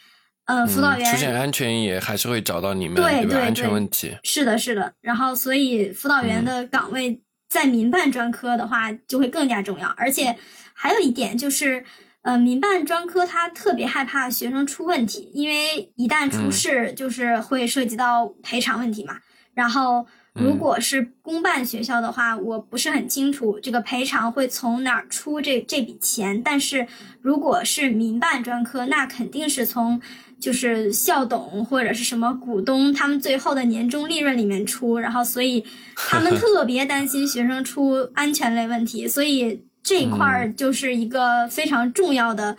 [0.46, 4.18] 呃，辅导员出现安全也还是会找到你们，对对安全问题。
[4.24, 4.92] 是的，是的。
[5.00, 9.88] 然后，所以辅导员的岗位在民办专科的话就会更加重要。
[9.90, 10.36] 而且
[10.74, 11.86] 还有一点就是，
[12.24, 19.20] 呃，民办专科他特别害怕学生出问题，因为一旦出事，就是会涉及到赔偿问题嘛。
[19.58, 26.44] 然后，如果是公办学校的话，我不是很清楚这个赔偿会从哪儿出这这笔钱。
[26.44, 26.86] 但是，
[27.24, 30.00] 如果是民办专科，那肯定是从
[30.40, 35.00] 就是校董或者是什么股东他们最后的年终利润里面出。
[35.00, 35.66] 然后，所以
[35.96, 42.56] 他们 特别担心学生出安全类问题，所以这一块儿就是一个非常重要的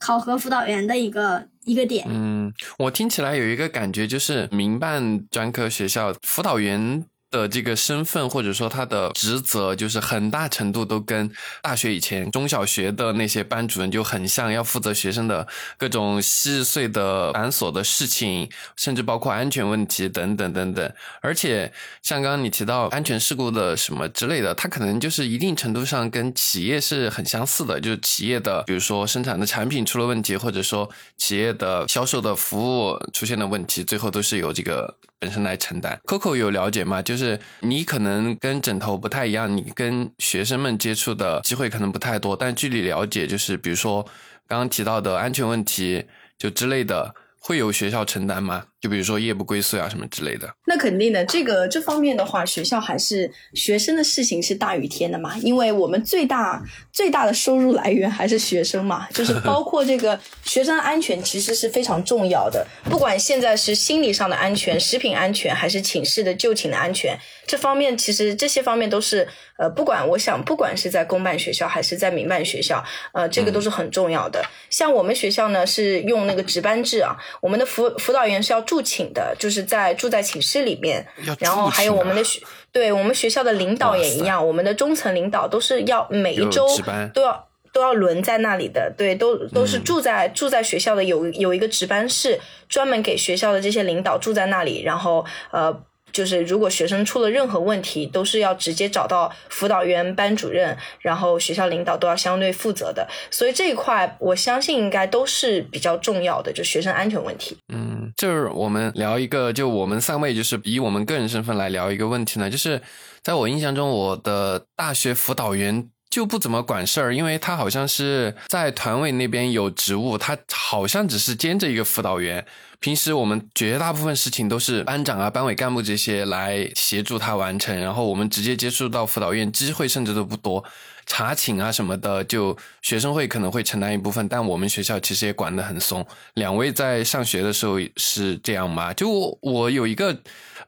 [0.00, 1.46] 考核辅导员的一个。
[1.64, 11.30] 一个点，嗯，我听起来有一个感觉，就是民办专科学校辅导员的这个身份或者说他的职责，就是很大程度都跟
[11.62, 15.46] 大学以前中小学的那些班主任就很像，要负责学生的
[15.78, 20.92] 各种细碎的繁琐的事情，甚至包括安全问题等等等等。
[21.20, 36.00] 而且像刚刚你提到安全事故的什么之类的，它可能就是一定程度上跟企业是很相似的，就是企业的比如说生产的产品出了问题，或者说企业的销售的服务出现了问题，最后都是由这个本身来承担。
[36.06, 37.02] Coco 有了解吗？
[37.02, 44.02] 就是你可能跟枕头不太一样，你跟学生们接触的机会可能不太多，但据你了解，就是比如说
[44.48, 46.06] 刚刚提到的安全问题
[46.38, 48.64] 就之类的，会有学校承担吗？
[48.80, 50.48] 就比如说夜不归宿啊什么之类的。
[50.66, 67.18] 那肯定的，这个这方面的话，学校还是学生的事情是大于天的嘛，因为我们最大最大的收入来源还是学生嘛，就是包括这个学生安全其实是非常重要的，不管现在是心理上的安全、食品安全，还是寝室的就寝的安全，
[67.50, 72.82] 这方面其实这些方面都是呃，不管我想，不管是在公办学校还是在民办学校，
[73.12, 74.42] 呃，这个都是很重要的。
[74.70, 78.60] 像我们学校呢是用那个值班制啊，我们的辅辅导员是要。
[78.70, 81.04] 住寝的，就是在住在寝室里面，
[81.40, 86.68] 然后还有我们的学，对我们学校的领导也一样，我们的中层领导都是要每一周
[87.12, 95.82] 都要都要轮在那里的，对，都都是住在、住在学校的，有有一个值班室，专门给学校的这些领导住在那里，然后呃。
[96.12, 103.08] 就是如果学生出了任何问题，都是要直接找到辅导员、班主任，然后学校领导都要相对负责的。
[103.30, 107.56] 所以这一块，我相信应该都是比较重要的，就学生安全问题。
[107.72, 112.80] 嗯，就是我们聊一个，就我们三位就是以我们个人身份来聊一个问题呢，就是
[113.22, 122.44] 在我印象中，我的大学辅导员就不怎么管事儿，因为他好像是在团委那边有职务，他好像只是兼着一个辅导员。
[122.80, 130.64] 平时我们绝大部分事情都是班长啊、班委干部这些来协助他完成，然后我们直接接触到辅导员机会甚至都不多，
[131.06, 136.04] 查寝啊什么的，就学生会可能会承担一部分，但我们学校其实也管得很松。
[136.34, 138.94] 两位在上学的时候是这样吗？
[138.94, 140.18] 就我有一个，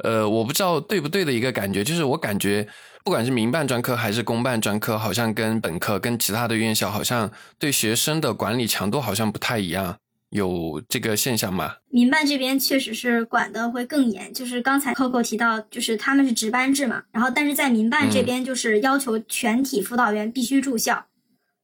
[0.04, 2.68] 呃，我不知道对不对的一个感觉，就是我感觉
[3.04, 9.96] 不管是民办专科还是公办专科，好像跟本科跟其他的院校好像对学生的管理强度好像不太一样。
[10.30, 11.74] 有这个现象吗？
[11.90, 21.04] 民办这边确实是管的会更严，就是刚才 Coco 提到，就是他们是值班制嘛，然后但是在民办这边就是要求全体辅导员必须住校，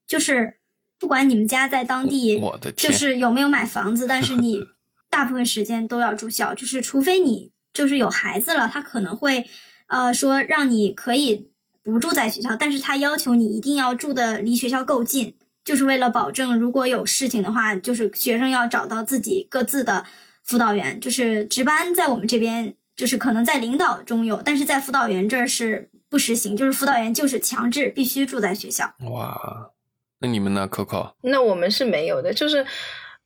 [0.07, 0.59] 就是
[1.01, 4.61] 不管你们家在当地，我的天，就是有没有买房子，但是你
[5.09, 9.47] 大部分时间都要住校，就是除非你就是有孩子了，他可能会
[9.89, 11.51] 呃说让你可以
[11.83, 15.35] 不住在学校，但是他要求你一定要住的离学校够近。
[15.65, 20.03] 就是为了保证，如果有事情的话，就是学生要找到自己各自的
[20.43, 20.99] 辅导员。
[20.99, 26.57] 就是值班在我们这边，就是可能在领导中有，但是在辅导员这儿是不实行。
[26.57, 28.95] 就是辅导员就是强制必须住在学校。
[29.11, 29.71] 哇，
[30.21, 31.13] 那你们呢，Coco？
[31.21, 32.65] 那我们是没有的，就是。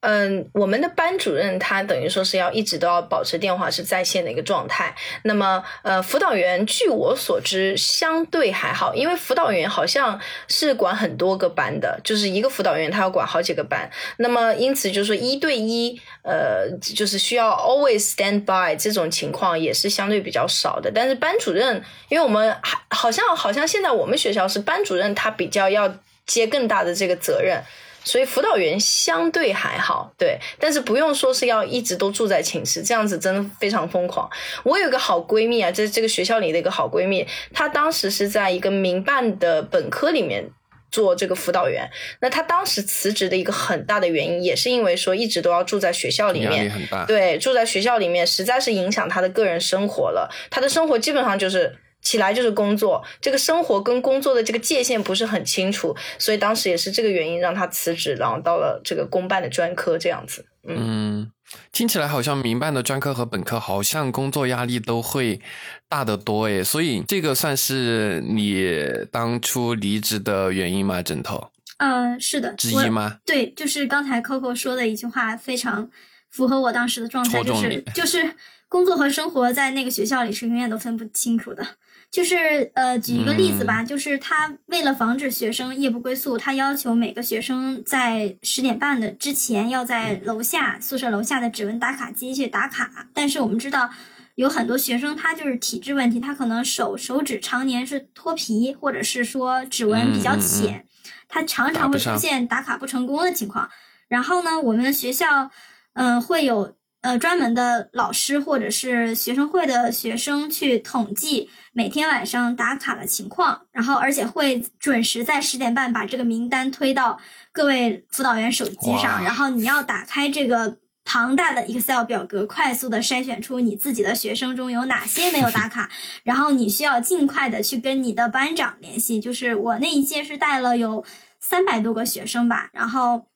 [0.02, 4.92] 嗯，我们的班主任他等于说是要一直都要保持电话是在线的一个状态。
[5.22, 13.88] 那么，呃，辅导员据我所知相对还好，因为辅导员好像是管很多个班的，就是一个辅导员他要管好几个班。
[14.16, 20.90] 那么，因此就是说一对一，呃，就是需要 always stand by 这种情况也是相对比较少的。
[20.92, 25.94] 但是班主任，因为我们还好像好像现在我们学校是班主任他比较要
[26.26, 27.62] 接更大的这个责任。
[28.04, 34.28] 所以辅导员相对还好，对，但是不用说是要一直都住在寝室，这样子真的非常疯狂。
[34.64, 40.50] 我有个好闺蜜啊，这这个学校里的一个好闺蜜，她当时是在一个民办的本科里面
[40.90, 41.88] 做这个辅导员。
[42.20, 46.72] 那她当时辞职的一个很大的原因，也是因为说一直都要住在学校里面。
[47.06, 50.28] 对，住在学校里面实在是影响她的个人生活了。
[50.50, 51.76] 她的生活基本上就是。
[52.02, 60.44] 起来就是工作，这个生活跟工作的这个界限不是很清楚，所以当时也是这个原因让他辞职，然后到了这个公办的专科这样子。
[60.64, 61.30] 嗯，
[61.72, 65.40] 听起来好像民办的专科和本科好像工作压力都会
[65.88, 68.68] 大得多诶，所以这个算是你
[69.10, 71.02] 当初离职的原因吗？
[71.02, 71.50] 枕头？
[71.78, 73.18] 嗯，是的，之一吗？
[73.26, 75.90] 对，就是刚才 Coco 说的一句话，非常
[76.30, 78.34] 符合我当时的状态，就是就是
[78.68, 81.66] 工作和生活在那个学校里是永远都分不清楚的。
[82.12, 93.08] 就是呃，举一个例子吧，就是他为了防止学生夜不归宿，他要求每个学生在十点半的之前要在楼下宿舍楼下的指纹打卡机去打卡。
[93.14, 93.88] 但是我们知道，
[94.34, 100.84] 有很多学生他就是体质问题，他可能手手指常年是脱皮，或者是说指纹比较浅，
[101.28, 103.70] 他常常会出现打卡不成功的情况。
[104.08, 105.50] 然后呢，我们学校
[105.94, 106.76] 嗯会有。
[107.02, 117.18] 呃，专门的老师或者是学生会的学生去统计每天晚上打卡的情况，然后而且会准时在十点半把这个名单推到
[117.50, 125.90] 各位辅导员手机上，然后你要打开这个庞大的 Excel 表格，快速的筛选出你自己的学生中有哪些没有打卡，
[126.22, 129.18] 然后你需要尽快的去跟你的班长联系。
[129.18, 131.04] 就是我那一届是带了有
[131.40, 133.26] 三百多个学生吧，然后，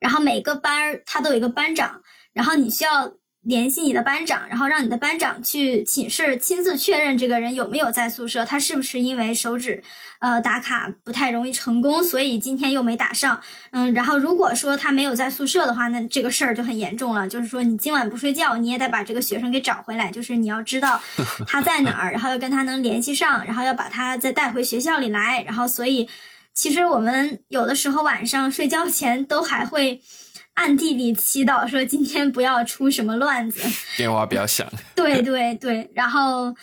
[0.00, 2.01] 然后每个班儿他都有一个班长。
[2.32, 9.82] 然后你需要联系你的班长，然后让你的班长去寝室亲自确认这个人有没有在宿舍，他是不是因为手指，
[10.20, 13.40] 呃打卡不太容易成功，所以今天又没打上。
[13.72, 21.02] 嗯，然后如果说他没有在宿舍的话，那这个事儿就很严重了，就是说你今晚不睡觉，你也得把这个学生给找回来，就是你要知道
[21.48, 25.42] 他在哪儿，然后要跟他能联系上，然后要把他再带回学校里来。
[25.42, 26.08] 然后所以，
[26.54, 30.00] 其实我们有的时候晚上睡觉前都还会。
[30.54, 33.60] 暗地里祈祷说今天不要出什么乱子，
[33.96, 34.66] 电话不要响。
[34.94, 36.54] 对对对，然后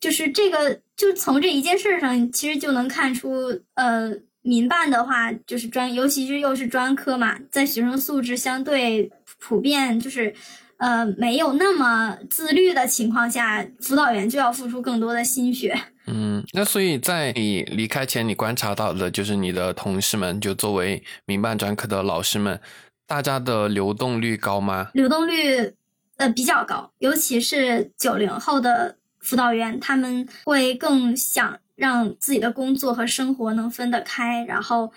[0.00, 4.12] 就是这个，就从这一件事上，其实就能看出，呃，
[4.42, 10.34] 民办的话就是专，尤其是又是专科嘛，在学生素质相对普遍，就是
[10.78, 15.78] 呃没有那么自律的情况下，辅导员就要付出更多的心血。
[16.06, 22.58] 嗯，那所以在你离开前，你观察到的就是你的同事们，就作为民办专科的老师们，
[23.08, 24.90] 大家的流动率高吗？
[24.92, 25.74] 流动率
[26.18, 34.44] 呃比较高，尤其是九零后的辅导员，他们会更想让自己的工作和生活能分得开。
[34.44, 34.92] 然后，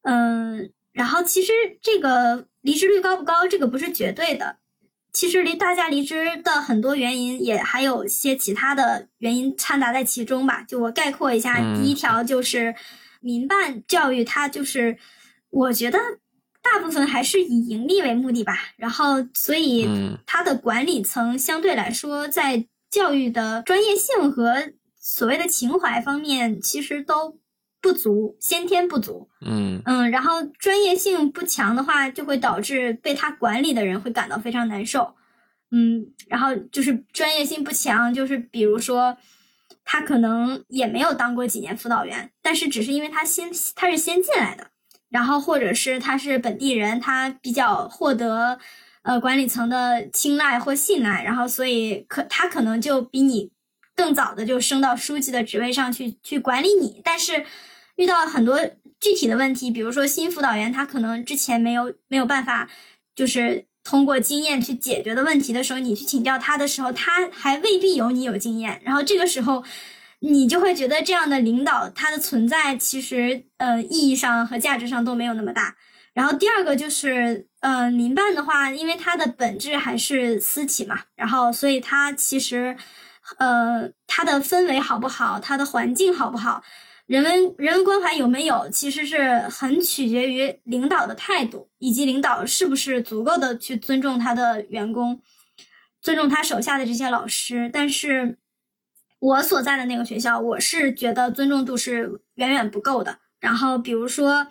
[0.00, 4.56] 嗯，然后其实这个离职率高不高，这个不是绝对的。
[5.12, 10.64] 其实离大家离职的很多原因，也还有一些其他的原因掺杂在其中吧。
[10.66, 12.74] 就我概括一下，第一条就是
[13.20, 14.96] 民办教育，它就是
[15.50, 15.98] 我觉得
[16.62, 18.56] 大部分还是以盈利为目的吧。
[18.76, 19.88] 然后，所以
[20.26, 27.38] 它的管理层相对来说，在教育的专业性和所谓的情怀方面，其实都。
[27.82, 35.16] 不足，先天不足，嗯嗯，然后专业性不强的话，就会导致被他管理的人会感到非常难受，
[35.72, 39.16] 嗯，然后就是专业性不强，就是比如说
[39.84, 44.70] 他可能也没有当过几年辅导员，但是只是因为他先他是先进来的，
[45.12, 48.58] 然后或者是他是本地人，他比较获得
[49.02, 53.52] 呃管理层的青睐或信赖，然后所以可他可能就比你
[53.94, 57.44] 更早的就升到书记的职位上去去管理你，但是。
[57.96, 58.58] 遇到很多
[58.98, 62.66] 具体的问题，比如说新辅导员他可能之前没有没有办法，
[63.14, 68.80] 就是通过经验去解决的问题的时候，你去请教他的时候，他还未必有你有经验。
[68.82, 69.62] 然后这个时候，
[70.22, 75.74] 你就会觉得这样的领导他的存在其实呃意义上和价值上都没有那么大。
[76.14, 82.76] 然后第二个就是呃民办的话，因为它的本质还是私企嘛，然后所以它其实
[83.38, 86.62] 呃它的氛围好不好，它的环境好不好。
[87.06, 95.20] 人文人文关怀有没有，其实是很取决于领导的态度，以及领导是不是足够的去尊重他的员工，
[96.00, 97.68] 尊重他手下的这些老师。
[97.72, 98.38] 但是，
[99.22, 103.18] 我所在的那个学校，我是觉得尊重度是远远不够的。
[103.38, 104.48] 然后，比如说，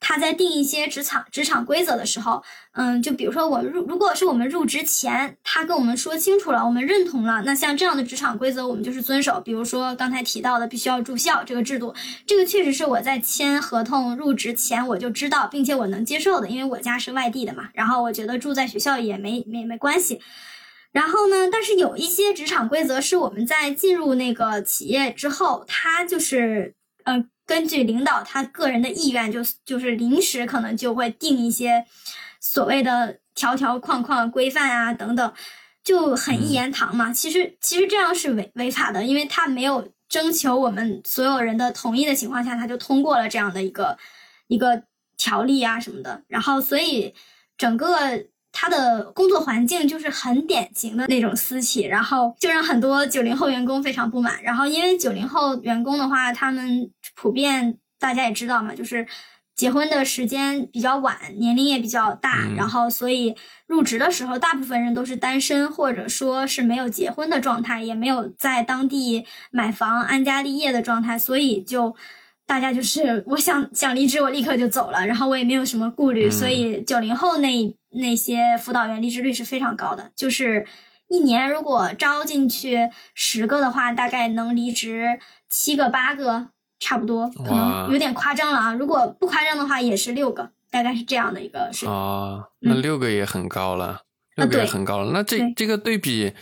[0.00, 9.38] 他在定一些职场职场规则的时候，嗯，就比如说我入，如果是我们入职前，他跟我们说清楚了，我们认同了，那像这样的职场规则，我们就是遵守。
[9.42, 11.94] 比如说刚才提到的，必须要住校这个制度，
[12.26, 17.68] 这个确实是我在签合同入职前我就知道，并且我能接受的，因为我家是外地的嘛。
[17.74, 20.20] 然后我觉得住在学校也没没没关系。
[20.94, 26.74] 然后呢，但是有一些职场规则是我们在进入那个企业之后，他就是，
[27.04, 27.28] 嗯。
[27.46, 31.84] 根据领导他个人的意愿，就就是临时可能就会定一些
[32.40, 35.34] 所谓的条条框框规范啊等等，
[35.82, 37.12] 就很一言堂嘛。
[37.12, 43.98] 其实其实这样是违违法的，因为他没有征求我们所有人的同意的情况下，他就通过了这样的一个
[44.46, 44.82] 一个
[45.18, 46.22] 条例啊什么的。
[46.28, 47.12] 然后所以
[47.58, 48.24] 整个。
[48.56, 54.40] 他的工作环境就是很典型的那种私企，然后就让很多九零后员工非常不满。
[54.44, 59.04] 然后因为九零后员工的话，他们普遍大家也知道嘛，就是
[59.56, 63.34] 结婚的时间比较晚，年龄也比较大，然后所以
[63.66, 71.96] 入职的时候，大部分人都是单身或者说是没有结婚的状态，也没有在当地买房安家立业的状态，所以就。
[72.46, 80.66] 大家就是我想想离职，我立刻就走了，然后我也没有什么顾虑，所以九零后那那些辅导员离职率是非常高的，就是
[81.08, 85.18] 一年如果招进去十个的话，大概能离职
[85.48, 88.74] 七个八个，差不多，可能有点夸张了啊。
[88.74, 91.96] 如果不夸张的话，也是六个，大概是这样的一个水平。
[91.96, 94.00] 啊，那六个也很高了，
[94.36, 95.12] 六个也很高了。
[95.12, 96.32] 那这这个对比。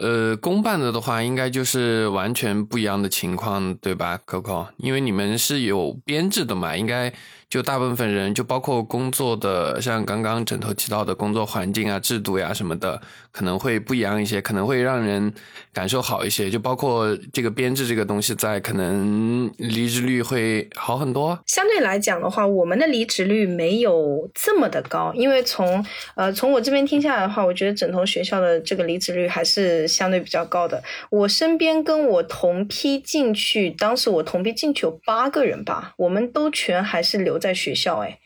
[0.00, 4.66] 呃，公办的的话，应该就是完全不一样的情况，对吧，Coco？
[4.76, 7.14] 因为你们是有编制的嘛，应该。
[7.54, 13.00] 就大部分人，就包括工作的，像刚刚枕头提到的工作环境啊、制度呀什么的，
[13.30, 15.32] 可能会不一样一些，可能会让人
[15.72, 16.50] 感受好一些。
[16.50, 21.38] 就包括这个编制这个东西在，可能离职率会好很多。
[21.46, 25.86] 相对来讲的话，我们的离职率没有这么的高，因为从
[26.16, 30.82] 呃从我这边听下来的话，我觉得枕头学校的这个离职率还是相对比较高的。
[31.08, 37.38] 我身边跟我同批进去，当时我同批进去有八个人吧，我们都全还是留。
[37.44, 38.18] 在学校，哎，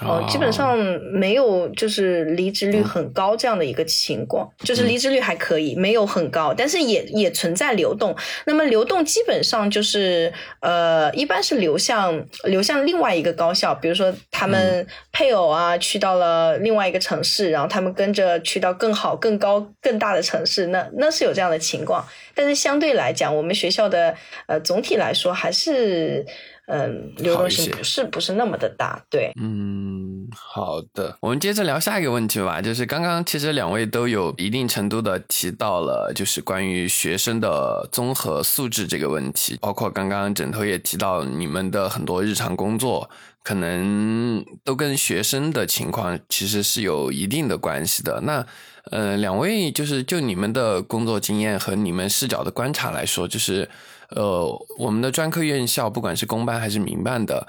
[0.00, 0.78] 哦，基本上
[1.12, 8.16] 没有就是离职率很高这样的一个情况，就是离职率还可以，没有很高，但是也也存在流动。
[8.46, 22.02] 那么流动基本上就是呃，一般是流向流向另外一个高校，比如说他们配偶啊去到了另外一个城市，然后他们跟着去到更好、更高、更大的城市，那那是有这样的情况。
[22.34, 24.16] 但是相对来讲，我们学校的
[24.46, 26.24] 呃总体来说还是。
[26.66, 29.04] 嗯，流动性不是不是那么的大。
[29.10, 32.62] 对，嗯，好的，我们接着聊下一个问题吧。
[32.62, 43.10] 就是刚刚其实两位都有一定程度的提到了，就是关于学生的综合素质这个问题，包括刚刚枕头也提到你们的很多日常工作。
[43.44, 48.20] 可能都跟学生的情况其实是有一定的关系的。
[48.20, 48.46] 那，
[48.92, 53.68] 呃，两位就是就你们的工作经验和你们视角的观察来说，就是，
[54.14, 57.46] 呃，我们的专科院校不管是公办还是民办的，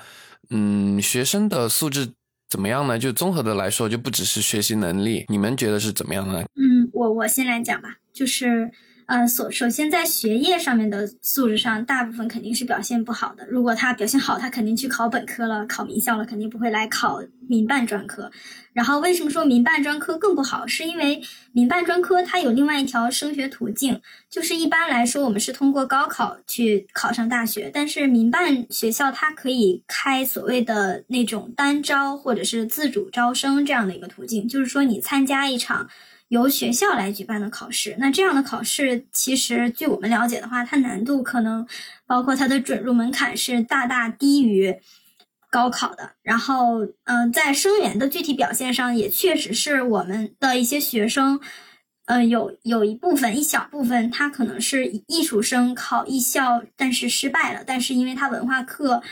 [0.50, 2.14] 嗯，学生的素质
[2.50, 2.98] 怎么样呢？
[3.00, 6.44] 就综合的来说，就不只是学习能力，你们觉得是怎么样呢？
[6.56, 8.72] 嗯，我我先来讲吧，就是。
[9.06, 13.46] 呃，首首先在学业上面的素质上，大部分肯定是表现不好的。
[13.48, 18.32] 如果他表现好，他肯定去考本科了，考名校了，肯定不会来考民办专科。
[18.72, 20.66] 然后为什么说民办专科更不好？
[20.66, 24.00] 是因为民办专科它有另外一条升学途径，
[24.30, 35.90] 就是一般来说我们是通过高考去考上大学，但是民办学校它可以开所谓的那种单招或者是自主招生这样的一个途径，就是说你参加一场。
[36.34, 41.68] 由学校来举办的考试，那这样的考试其实据我们了解的话，它难度可能
[42.08, 44.76] 包括它的准入门槛是大大低于
[45.52, 46.14] 高考的。
[46.24, 51.40] 然后，嗯，在生源的具体表现上，也确实是我们的一些学生，
[52.08, 59.04] 呃，有有一部分一小部分，他可能是艺术生考艺校，但是失败了，但是因为他文化课，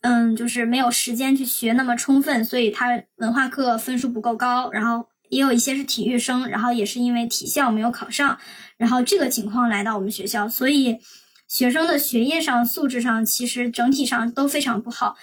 [0.00, 5.06] 嗯，就是没有时间去学那么充分，所以他文化课分数不够高，然后。
[5.30, 8.38] 也有一些是体育生，然后也是因为体校没有考上，
[8.76, 10.98] 然后这个情况来到我们学校，所以
[11.48, 15.16] 学生的学业上素质上其实整体上都非常不好。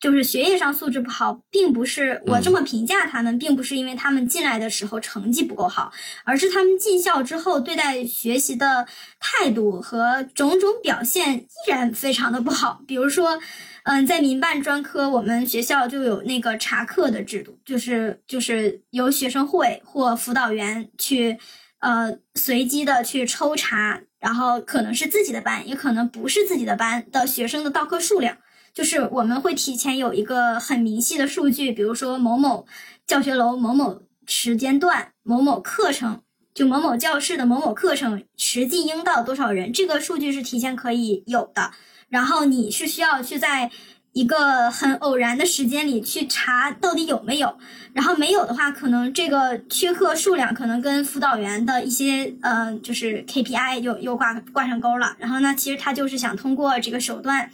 [0.00, 5.92] 就是学业上素质不好，并不是我这么评价他们，并不是因为他们进来的时候成绩不够好，
[6.24, 8.86] 而是他们进校之后对待学习的
[9.20, 12.82] 态度和种种表现依然非常的不好。
[12.86, 13.40] 比如说。
[13.84, 21.36] 嗯，在民办专科，我们学校就有那个查课的制度，就是就是由学生会或辅导员去，
[21.80, 28.38] 呃，随机的去抽查，然后可能是自己的班，也可能不是自己的班的学生的到课数量，
[28.72, 32.64] 就是我们会提前有一个很明细的数据，比如说某某
[33.04, 36.22] 教学楼某某时间段某某课程，
[36.54, 41.72] 就某某教室的某某课程实际应到多少人，这个数据是提前可以有的。
[42.12, 43.70] 然后你是需要去在
[44.12, 47.56] 一个很偶然的时间里去查到底有没有，
[47.94, 55.16] 然后没有的话，可能这个缺课数量可能跟辅导员的一些呃就是 KPI 又又挂挂上钩了。
[55.18, 57.50] 然后呢，其实他就是想通过这个手段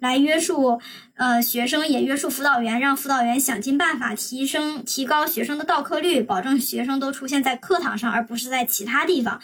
[0.00, 0.80] 来约束
[1.16, 9.38] 呃学生，也约束辅导员，让辅导员想尽办法提升提高学生的到课率，保证学生都出现在课堂上，而不是在其他地方。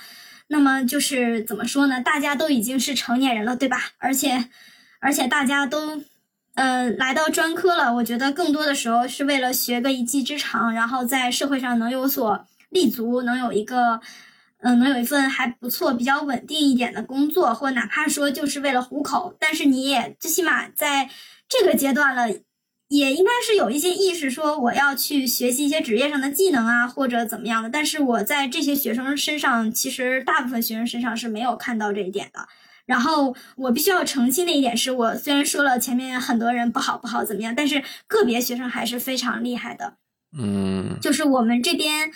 [0.49, 2.01] 那么就是怎么说呢？
[2.01, 3.79] 大家都已经是成年人了，对吧？
[3.99, 4.49] 而且，
[5.01, 6.03] 而且大家都，
[6.55, 7.95] 呃，来到专科了。
[7.95, 14.01] 我觉得更多的时候是为了学个一技之长，然后在社会上能有所立足，能有一个，
[14.59, 19.35] 嗯，能有一份还不错、比较稳定一点的工作，或哪怕说就是为了糊口。
[19.41, 21.09] 但是你也最起码在
[21.49, 22.29] 这个阶段了。
[22.89, 27.71] 也应该是有一些意识，说我要去学习一些职业上的技能啊，或者怎么样的。
[27.71, 32.47] 但是我在这些学生身上，其实大部分学生身上是没有看到这一点的。
[32.85, 39.97] 然后我必须要澄清的一点是，我虽然说了前面很多人不好不好怎么样，但是个别学生还是非常厉害的。
[40.39, 42.11] 嗯，就是我们这边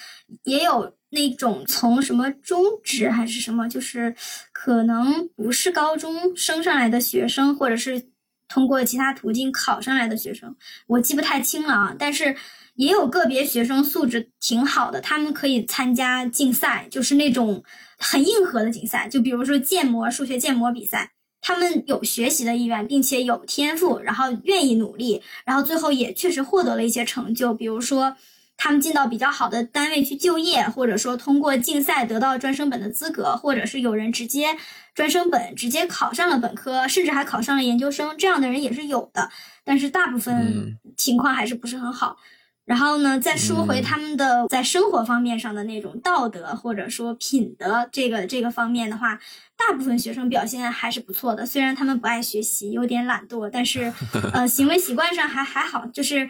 [0.45, 4.15] 也有那种从什么中职还是什么，就是
[4.53, 8.11] 可能不是高中升上来的学生，或者是。
[8.49, 11.95] 通过其他途径考上来的学生，我记不太清了啊。
[11.99, 12.35] 但是
[12.75, 17.63] 也有个别学生素质挺好的，他们可以参加竞赛，就是那种
[17.99, 21.13] 很硬核的竞赛，就比如说建模、数学建模比赛。
[21.41, 28.17] 他们有学习的意愿，并且有天赋，然后愿意努力，然后最后也确实获得了一些成就，比如说。
[28.61, 34.57] 他们进到比较好的单位去就业，或者说通过竞赛得到专升本的资格，或者是有人直接
[34.97, 39.31] 专升本直接考上了本科，甚至还考上了研究生，这样的人也是有的。
[39.65, 42.17] 但是大部分情况还是不是很好。
[42.65, 49.21] 然后呢，再说回他们的在生活方面上的那种道德或者说品德这个这个方面的话，
[49.57, 51.47] 大部分学生表现还是不错的。
[51.47, 53.93] 虽然他们不爱学习，有点懒惰，但是
[54.35, 56.29] 呃，行为习惯上还还好，就是。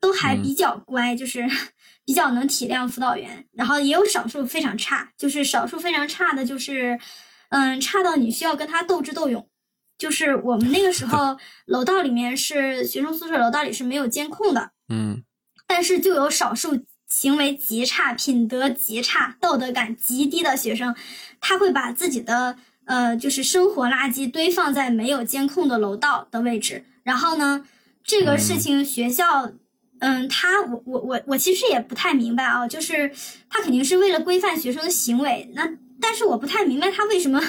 [0.00, 1.44] 都还比较乖，就是
[2.06, 6.98] 比较能体谅辅导员，然后也有少数非常差，就是少数非常差的，就是
[7.50, 9.46] 嗯，差到你需要跟他斗智斗勇。
[9.98, 11.36] 就是我们那个时候
[11.66, 15.22] 楼道里面是学生宿舍，楼道里是没有监控的，嗯，
[15.66, 20.96] 但是就有少数行为极差、品德极差、道德感极低的学生，
[21.38, 26.86] 他会把自己的呃，就是生活垃圾堆放在没有监控的楼道的位置。
[27.02, 27.66] 然后呢，
[28.02, 29.52] 这个事情学校，
[30.00, 33.10] 嗯，他我我我我其实也不太明白啊，就是
[33.48, 35.66] 他肯定是为了规范学生的行为，那
[36.00, 37.40] 但是我不太明白他为什么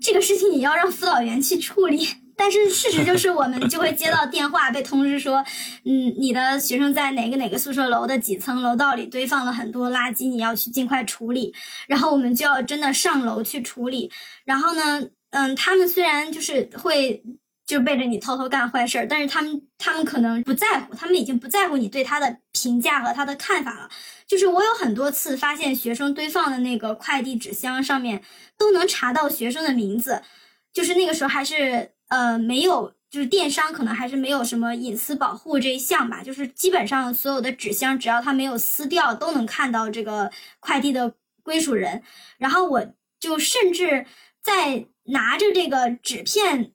[0.00, 2.08] 这个事情也要让辅导员去处理。
[2.38, 5.42] 但是事实就是，我们就会接到电话，被通知说，
[5.86, 11.54] 嗯，你的学生在哪个哪个宿舍楼的几层楼道里堆放了很多垃圾，你要去尽快处理。
[11.88, 14.10] 然后我们就要真的上楼去处理。
[14.44, 17.22] 然后呢，嗯，他们虽然就是会
[17.66, 23.90] 就背着你偷偷干坏事儿，但是他们他们可能不在乎，他们已经不在乎你对他的评价和他的看法了。
[24.26, 28.22] 就是我有很多次发现学生堆放的那个快递纸箱上面
[28.56, 30.22] 都能查到学生的名字，
[30.72, 31.92] 就是那个时候还是。
[32.08, 36.22] 呃，没有，就是电商可能还是没有什么隐私保护这一项吧。
[36.22, 41.12] 就是基本上所有的纸箱，只要它没有撕掉，都能看到这个快递的
[41.42, 42.04] 归属人。
[42.38, 44.06] 然后我就甚至
[44.40, 46.70] 在拿着这个纸片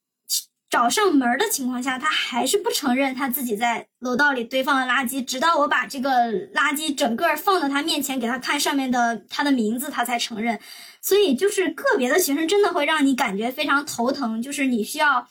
[0.72, 6.10] 找上门的情况下，他还是不承认他自己在楼道里堆放了垃圾，直到我把这个
[6.54, 10.58] 垃圾整个放到他面前给他看上面的他的名字，他才承认。
[11.02, 15.28] 所以就是个别的学生真的会让你感觉非常头疼，就是你需要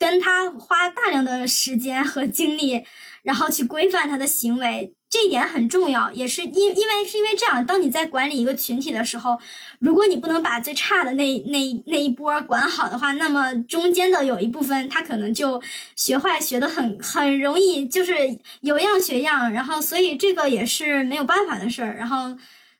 [0.00, 2.84] 跟他花大量的时间和精力，
[3.22, 6.12] 然后去规范他的行为，这一点很重要。
[6.12, 9.38] 也是因因为是因为这样，当你在管理一个群体的时候，
[9.78, 15.62] 如果你不能把最差的那那那一波管好的话，那么中间的有一部分他可能就
[15.94, 18.12] 学坏，学的很很容易，就是
[18.60, 19.52] 有样学样。
[19.52, 21.96] 然后所以这个也是没有办法的事儿。
[21.96, 22.36] 然后。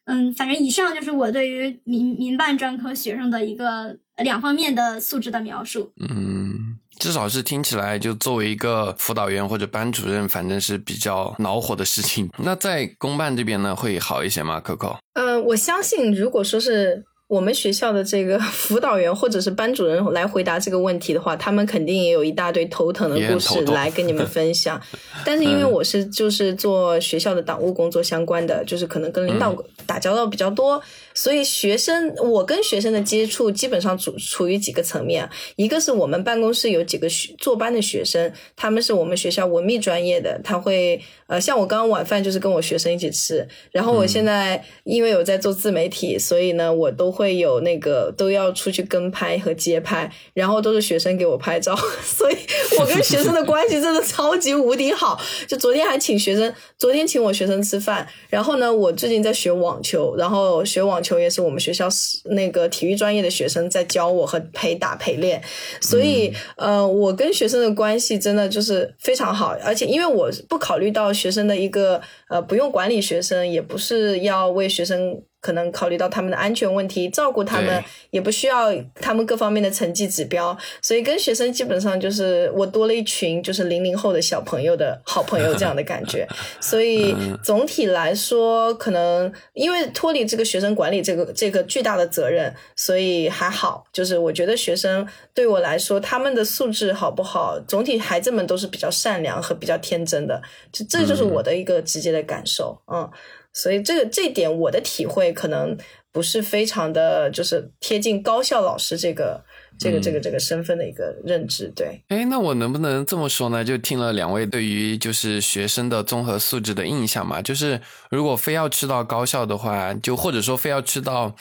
[0.09, 5.93] 嗯，反正以上就是我对于民民办专科学生的一个两方面的素质的描述。
[5.99, 6.66] 嗯，
[6.99, 12.31] 至少是听起来就作为一个辅导员或者班主任，反正是比较恼火的事情。
[12.39, 14.97] 那在公办这边呢，会好一些吗？Coco？
[15.15, 17.05] 呃，我相信，如果说是。
[17.29, 24.81] 我们学校的这个辅导员或者是班主任来回答这个问题的话，他们肯定也有一大堆头疼的故事来跟你们分享。
[25.27, 29.53] 但是因为我是就是做学校的党务工作相关的，就是可能跟领导
[29.87, 30.81] 打交道比较多。
[31.17, 52.37] 所以学生，我跟学生的接触基本上处处于几个层面，一个是我们办公室有几个学坐班的学生，他们是我们学校文秘专业的，他会呃，像我刚刚晚饭就是跟我学生一起吃，然后我现在因为有在做自媒体，所以呢，我都会有那个都要出去跟拍和接拍，然后都是学生给我拍照， 所以
[52.79, 61.03] 我跟学生的关系真的超级无敌好，就昨天还请学生，昨天请我学生吃饭，然后呢，我最近在学网球，然后学网。
[61.07, 61.89] 球也是我们学校
[62.25, 65.41] 那个体育专业的学生在教我和陪打陪练，
[65.81, 75.23] 所以呃，我跟学生的关系真的就是非常好，而且因为我不考虑到学生的一个呃，不用管理学生，也不是要为学生。
[75.47, 77.81] 可能考虑到他们的安全问题，照顾他们
[78.11, 86.27] 也不需要他们各方面的成绩指标，所以跟学生基本上就是我多了一群就是零零后的小朋友的好朋友这样的感觉。
[86.61, 93.85] 所以总体来说，可能因为脱离这个学生管理这个这个巨大的责任，所以还好。
[93.93, 100.43] 就是我觉得学生对我来说，他们的素质好不好，总体孩子们都是比较善良和比较天真的，
[100.73, 103.09] 就这就是我的一个直接的感受，嗯。
[103.57, 105.75] 所以这个这点我的体会可能
[106.13, 109.43] 不是非常的，就是贴近高校老师这个
[109.79, 111.73] 这个这个这个身份的一个认知。
[111.75, 113.65] 对，哎，那我能不能这么说呢？
[113.65, 117.81] 就听了两位对于就是学生的综合素质的印象嘛，就是
[118.11, 121.35] 如果非要去到高校的话，就或者说非要去到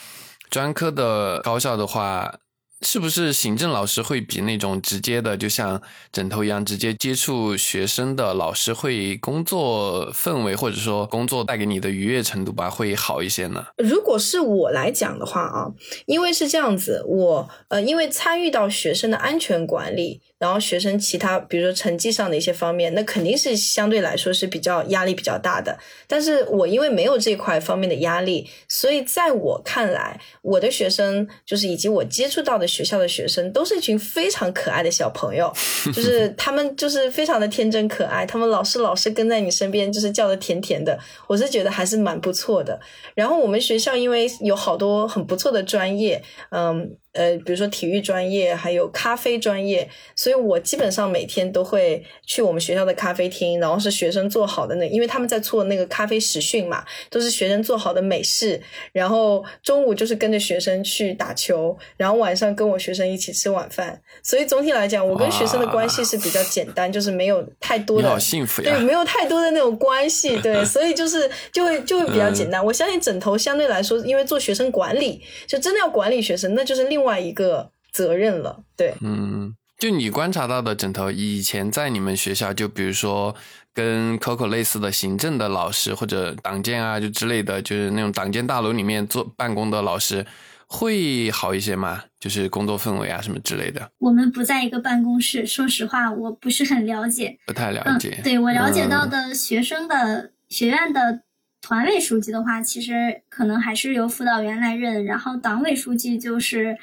[0.50, 2.40] 专科的高校的话。
[2.82, 13.66] 是不是行政老师会比那种直接的，就像枕头一样直接接触学生的老师，会工作氛围或者说工作带给你的愉悦程度吧，会好一些呢？
[13.78, 15.68] 如果是我来讲的话啊，
[16.06, 20.22] 因为是这样子，我呃，因为参与到学生的安全管理。
[20.38, 25.78] 然后学生其他，比如说成绩上的一些方面，那肯定是相对来说是比较压力比较大的。
[26.08, 35.52] 但是我因为没有这块方面的压力，所以在我看来，我的学生就是以及我接触到的学校的学生，都是一群非常可爱的小朋友，
[35.96, 42.78] 就是他们就是非常的天真可爱，他们老师老是跟在你身边，就是叫的甜甜的，我是觉得还是蛮不错的。
[43.14, 46.98] 然后我们学校因为有好多很不错的专业，嗯。
[47.16, 58.62] 呃，比如说体育专业，还有咖啡专业，所以我基本上每天都会去我们学校的咖啡厅，然后是学生做好的那，因为他们在做那个咖啡实训嘛，都是学生做好的美式，
[58.92, 72.64] 然后中午就是跟着学生去打球，然后晚上跟我学生一起吃晚饭，所以总体来讲，我跟学生的关系是比较简单，就是没有太多的，好幸福呀，对，没有太多的那种关系，对， 所以就是就会就会比较简单。
[72.64, 77.05] 我相信枕头相对来说，因为做学生管理，就真的要管理学生，那就是另。
[77.06, 83.36] 另外一个责任了，对，嗯，就你观察到的枕头，以前在你们学校，就比如说
[83.76, 90.26] 跟 Coco 类似的行政的老师或者党建啊，就之类的，就是那种党建大楼里面做办公的老师，
[90.66, 92.02] 会好一些吗？
[92.20, 93.88] 就是工作氛围啊什么之类的。
[94.00, 98.16] 我们不在一个办公室，说实话，我不是很了解，不太了解。
[98.18, 101.22] 嗯、对我了解到嗯的学生的、学院的
[101.66, 106.78] 团委书记的话，其实可能还是由辅导员来任，然后党委书记就是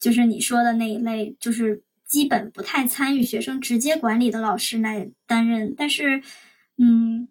[0.00, 5.74] 就是你说的那一类，就是基本不太参与学生直接管理的老师来担任。
[5.76, 6.22] 但是，
[6.78, 7.28] 嗯，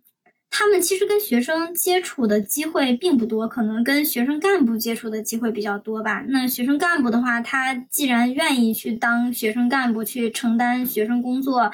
[0.52, 6.24] 他们其实跟学生接触的机会并不多，可能跟学生干部接触的机会比较多吧。
[6.28, 11.72] 那学生干部的话，他既然愿意去当学生干部，去承担学生工作，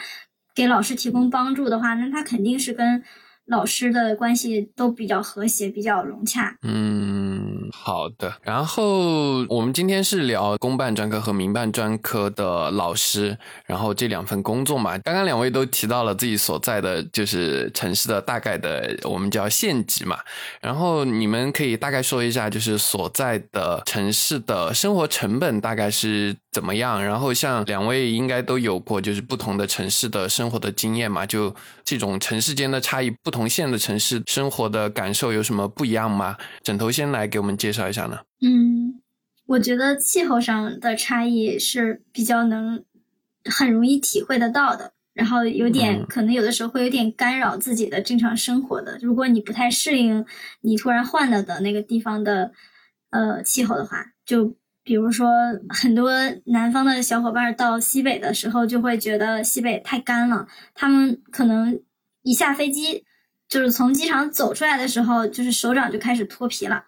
[0.56, 3.04] 给老师提供帮助的话，那他肯定是跟
[3.48, 6.58] 老师的关系都比较和谐，比较融洽。
[6.64, 8.34] 嗯，好的。
[8.42, 14.98] 然后我们今天是聊公办专科和民办专科的老师，然后这两份工作嘛。
[15.00, 20.20] 刚刚两位都提到了自己所在的就是城市的大概的我们叫县级嘛。
[20.62, 27.06] 然后你们可以大概说一下，就是所在的城市的生活成本大概是怎么样？
[27.06, 36.36] 然后像两位应该都有过就是不同的城市的生活的经验嘛，就这种城市间的差异，不同县的城市生活的感受有什么不一样吗？
[36.64, 38.18] 枕头先来给我们介绍一下呢。
[38.42, 39.00] 嗯，
[39.46, 42.84] 我觉得气候上的差异是比较能
[43.46, 48.98] 很容易体会得到的，然后有点、嗯可能有的时候会有点干扰自己的正常生活的。
[49.00, 50.26] 如果你不太适应
[50.62, 52.52] 你突然换了的那个地方的
[53.12, 54.56] 呃气候的话，就
[54.88, 55.30] 比如说
[55.68, 56.10] 很多
[56.46, 61.78] 南方的小伙伴到西北的时候，就会觉得西北太干了，他们可能
[62.24, 63.04] 一下飞机。
[63.50, 66.86] 就是从机场走出来的时候，就是手掌就开始脱皮了。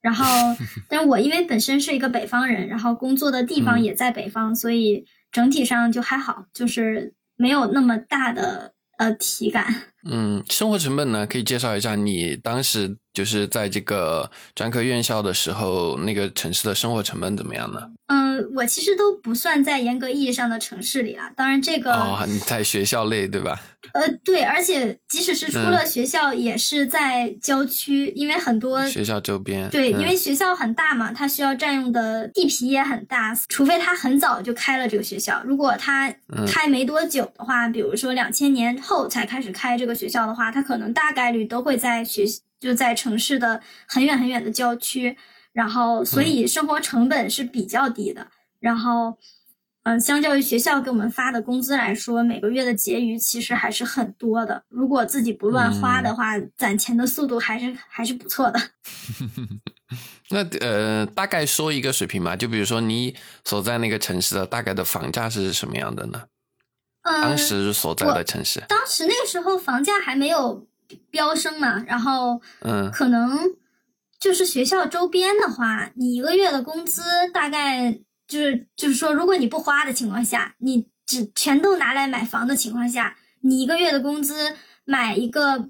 [0.00, 0.24] 然后，
[0.88, 9.74] 但我因为本身是一个北方人，然后工作的地方嗯也在北方，所以整体上就还好，就是没有那么大的呃体感。
[10.04, 17.80] 嗯，生活成本呢，可以介绍一下你当时就是在这个专科院校的时候，那个城市的生活成本怎么样呢？
[18.08, 21.30] 嗯，我其实都不算在严格意义上的城市里啊。
[21.34, 23.58] 当然，这个、哦，你在学校内对吧？
[23.92, 29.68] 呃对，而且即使是出嗯了学校，也是在郊区，因为很多学校周边。
[29.70, 35.42] 对，嗯因为学校很大嘛，它需要占用的地皮也很大，除非他很早就开了这个学校。
[35.44, 42.24] 如果他嗯开没多久的话，比如说两千年后才开始开这个学校的话，他可能大概率都会在学
[42.58, 45.16] 就在城市的很远很远的郊区，
[45.52, 48.26] 然后所以生活成本是比较低的。
[48.58, 49.18] 然后，
[49.82, 54.64] 嗯、相较于学校给我们发的工资来说，每个月的结余其实还是很多的。
[54.70, 58.58] 如果自己不乱花的话，攒钱的速度还是还是不错的。
[60.30, 63.14] 那呃，大概说一个水平吧，就比如说你
[63.44, 66.22] 所在那个城市的大概的房价是什么样的呢？
[67.04, 70.66] 嗯，当时所在的城市，当时那个时候房价还没有
[71.10, 72.90] 飙升嘛，然后嗯。
[72.90, 73.38] 可能
[74.18, 77.02] 就是学校周边的话，你一个月的工资
[77.32, 77.92] 大概
[78.26, 85.68] 就是就是说，如果你不花的情况下，你只全都拿来买房的情况下，你一个月的工资买一个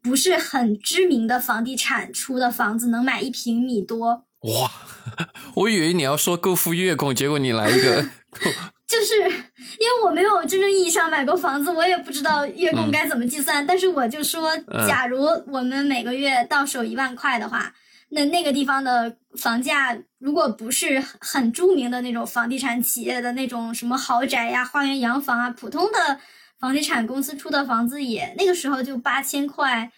[0.00, 4.70] 不是很知名的房地产出的房子，能买一平米多，哇，
[5.56, 8.08] 我以为你要说够付月供，结果你来一个，
[8.86, 13.66] 就是因为我没有真正意义上买过房子，我也不知道月供该怎么计算。
[13.66, 17.74] 但是我就说，嗯假如我们每个月到手一万块的话，
[18.10, 26.20] 那那个地方的房价，如果不是很著名的那种房地产企业的那种什么豪宅呀、花园洋房啊，普通的
[26.60, 29.90] 房地产公司出的房子也那个时候就八千块，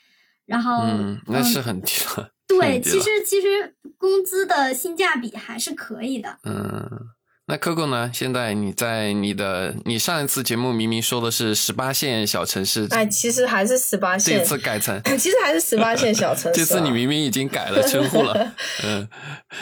[0.46, 2.30] 然后嗯，那是很低了。
[2.46, 6.38] 对，其实其实工资的性价比还是可以的。
[6.44, 6.88] 嗯，
[7.50, 8.10] 那 Coco 呢？
[8.12, 16.52] 现在你在你的你上一次节目明明说的是十八线小城市，哎，其实还是十八线这，次改成 其实还是十八线小城市啊。
[16.52, 18.54] 这次你明明已经改了称呼了。
[18.84, 19.08] 嗯，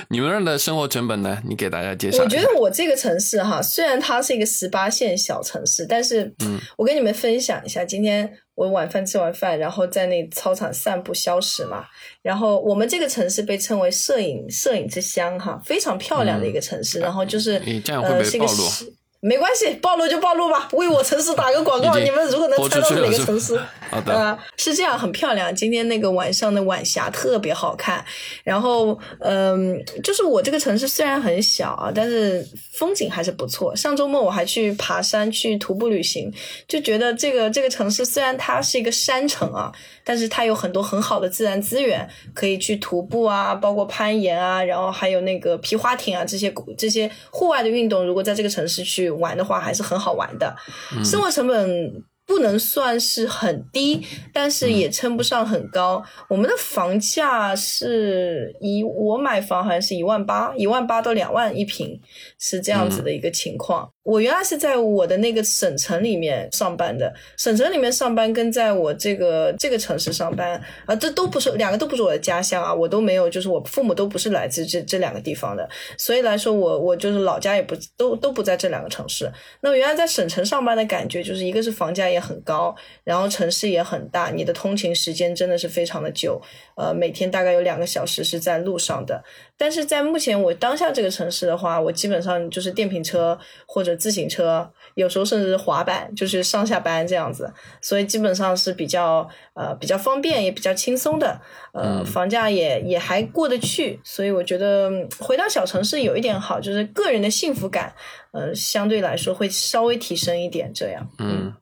[0.09, 1.41] 你们那儿的生活成本呢？
[1.45, 2.25] 你给大家介绍。
[2.25, 11.87] 我觉得我这个城市哈，虽然它是一个十八线小城市，但是嗯我跟你们分享一下，今天我晚饭吃完饭，然后在那操场散步消食嘛。
[12.23, 16.99] 然后我们这个城市被称为摄影摄影之乡哈，非常漂亮的一个城市。
[16.99, 18.93] 然后就是你这样会不呃是一个会暴露市
[19.27, 21.99] 没关系，暴露就暴露吧，为我城市打个广告。
[21.99, 23.61] 你们如果能猜到是哪个城市，
[23.91, 25.53] 好的呃，是这样，很漂亮。
[25.53, 28.05] 今天那个晚上的晚霞特别好看。
[28.45, 33.75] 然后，嗯、就是我这个城市虽然很小啊，但是风景还是不错。
[33.75, 36.33] 上周末我还去爬山，去徒步旅行，
[36.69, 39.73] 就觉得这个这个城市虽然它是一个山城啊，
[40.05, 50.55] 但是它有很多很好的自然资源，可以去徒步啊，包括攀岩啊，然后还有那个皮划艇啊这些这些户外的运动，如果在这个城市去玩的话，还是很好玩的。
[50.93, 56.03] 嗯生活成本不能算是很低，但是也称不上很高。
[56.29, 62.01] 我们的房价是一，我买房好像是一万八，一万八到两万一平，
[62.39, 63.89] 是这样子的一个情况。
[64.07, 79.29] 我原来是在我的那个省城里面上班的，省城里面上班跟在我这个这个城市上班啊，这都不是两个都不是我的家乡啊，我都没有，就是我父母都不是来自这这两个地方的，所以来说我我就是老家也不都都不在这两个城市。
[79.61, 86.41] 那么原来在省城上班的感觉，就是一个是房价也很高，然后城市也很大，你的通勤时间真的是非常的久，
[86.77, 89.25] 呃，每天大概有两个小时是在路上的。
[89.59, 97.51] 但是在目前我当下这个城市的话，我基本上就是电瓶车或者自行车，有时候甚至是滑板，就是上下班这样子，
[97.81, 101.41] 所以基本上是比较呃比较方便也比较轻松的，
[101.73, 102.07] 呃，嗯。
[102.07, 107.95] 房价也也还过得去，所以我觉得嗯回到小城市有一点好，就是个人的幸福感，
[108.33, 111.53] 呃，相对来说会稍微提升一点，这样，嗯，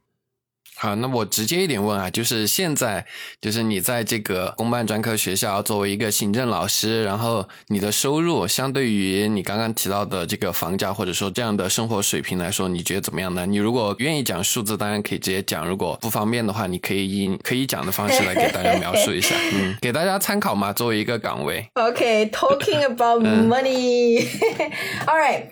[0.77, 3.07] 好，那我直接一点问啊，就是现在，
[3.41, 13.47] 就是你在这个公办专科学校作为一个行政老师，然后你的收入相对于你刚刚提到的这个房价或者说这样的生活水平来说，你觉得怎么样呢？
[13.47, 21.65] 你如果愿意讲数字，当然可以直接讲；如果不方便的话，你可以以可以讲的方式来给大家描述一下， 嗯，给大家参考嘛，作为一个岗位。
[21.75, 25.45] OK，talking、 about 嗯 money，All right，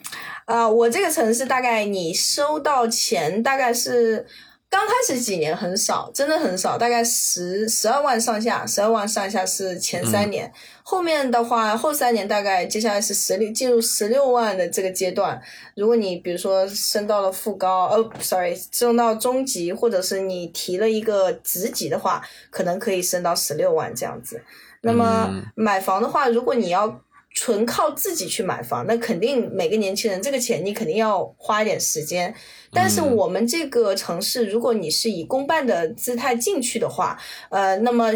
[0.47, 4.27] 啊、我这个城市大概你收到钱大概是
[4.73, 10.51] 刚开始几年很少，真的很少，大概十十二万上下，十二万上下是前三年，
[10.83, 15.39] 后面的话后三年大概接下来是十六进入十六万的这个阶段。
[15.77, 24.43] 如果你比如说升到了副高，呃，sorry，升到中级，或者是你提了一个职级的话，可能可以升到十六万这样子。
[24.81, 26.99] 那么嗯买房的话，如果你要
[27.35, 32.35] 纯靠自己去买房，那肯定每个年轻人这个钱你肯定要花一点时间。
[32.75, 37.19] 但是嗯我们这个城市，如果你是以公办的姿态进去的话，
[37.51, 38.11] 呃，那么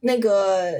[0.00, 0.72] 那个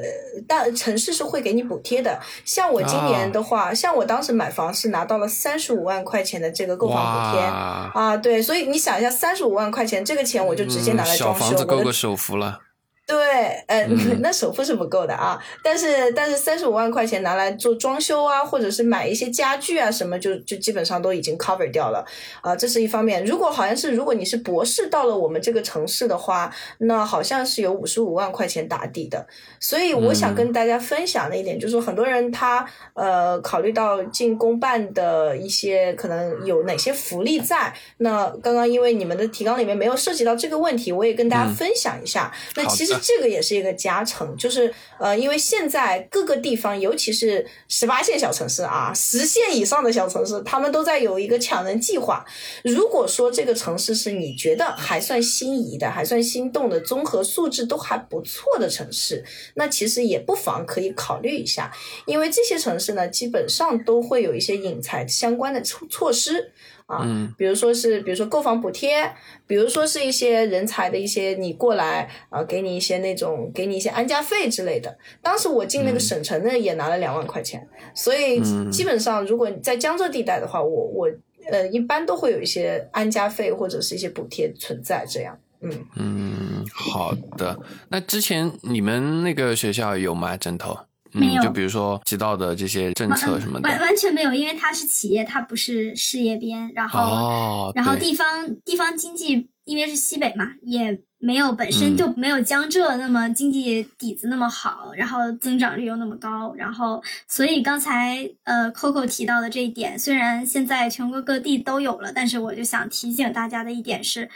[0.48, 2.18] 大城市是会给你补贴的。
[2.44, 7.44] 像我今年的话，像我当时买房是拿到了三十五万块钱的这个购房补贴。
[7.44, 12.60] 啊，对，所以你想一下，三十五万块钱这个钱我就直接拿来嗯小装修，房子够个首付了。
[13.05, 13.18] 对，
[13.66, 22.05] 呃，嗯 那首付是不够的啊，但是但是三十五万块钱拿来做装修啊，或者是买一些家具啊什么，就就基本上都已经 cover 掉了
[22.40, 23.24] 啊、这是一方面。
[23.24, 29.26] 如果好像是如果你是博士到了我们这个城市的话，那好像是有五十五万块钱打底的。
[29.61, 37.74] 所以我想嗯跟大家分享的一点就是说，很多人他呃考虑到进公办的一些可能有哪些福利在。
[37.98, 42.32] 那刚刚因为你们的提纲里面没有涉及到这个问题，我也跟大家嗯分享一下。
[42.57, 52.24] 那其实这个也是一个加成，就是呃，因为现在各个地方，尤其是十八线小城市啊，十线以上的小城市，他们都在有一个抢人计划。
[52.64, 59.24] 如果说这个城市是你觉得还算心仪的、还算心动的，综合素质都还不错的城市，
[59.55, 61.72] 那其实也不妨可以考虑一下，
[62.07, 66.53] 因为这些城市呢，基本上都会有一些引才相关的措措施。
[66.86, 69.10] 啊，嗯比如说是，比如说购房补贴，
[69.46, 74.96] 比如说是一些人才的一些你过来啊、给你一些那种给你一些安家费之类的。
[75.22, 81.10] 当时我进那个省城呢，也拿了两万块钱，所以嗯基本上如果你在江浙地带的话，我我
[81.50, 85.38] 呃一般都会有一些安家费或者是一些补贴存在，这样。
[85.64, 87.56] 嗯，嗯，好的。
[87.88, 90.36] 那之前你们那个学校有吗？
[90.36, 90.76] 枕头？
[91.14, 93.68] 嗯，没有就比如说提到的这些政策什么的。
[93.68, 96.70] 完完全没有，因为它是企业，它不是事业编。
[96.74, 114.28] 然后，哦，然后地方地方经济，因为是西北嘛，也没有本嗯身就没有江浙那么经济底子那么好，然后增长率又那么高，然后所以刚才呃 Coco 提到的这一点，虽然现在全国各地都有了，但是我就想提醒大家的一点是。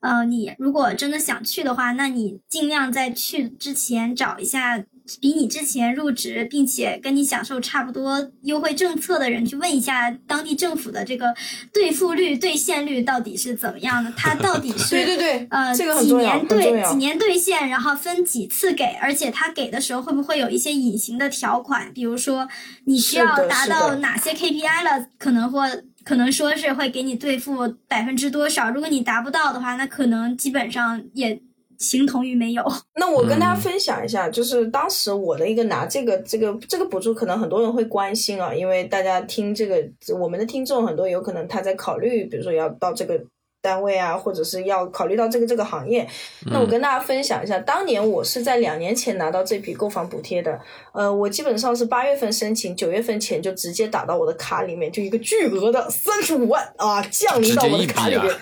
[0.00, 4.84] 呃，你如果真的想去的话，那你尽量在去之前找一下
[5.20, 11.34] 比你之前入职并且跟你享受差不多优惠政策的人，去问一下当地政府的这个
[11.72, 16.94] 兑付率、兑现率到底是怎么样的，它到底是 对对对，呃这个几，年兑几。
[16.96, 22.48] 年兑现，然后分几次给，而且它给的时候会不会有一些隐形的条款，比如说
[22.86, 25.68] 你需要达到哪些 KPI 了，可能或
[26.02, 31.38] 可能说是会给你兑付百分之多少，如果你达不到的话，那可能基本上也
[31.78, 32.64] 形同于没有。
[32.96, 39.82] 那我跟大家嗯分享一下，就是当时我的一个拿这个这个这个补助，可能很多人会关心啊，因为大家听这个
[40.18, 43.20] 我们的听众很多有可能他在考虑，比如说要到这个
[43.60, 46.06] 单位啊，或者是要考虑到这个这个行业。
[46.46, 50.60] 那我跟大家分享一下，当年我是在两年前拿到这笔购房补贴的。
[50.92, 58.34] 呃，我基本上是八月份申请，九月份钱就直接打到我的卡里面，就一个巨额的三十五万啊，降临到我的卡里面。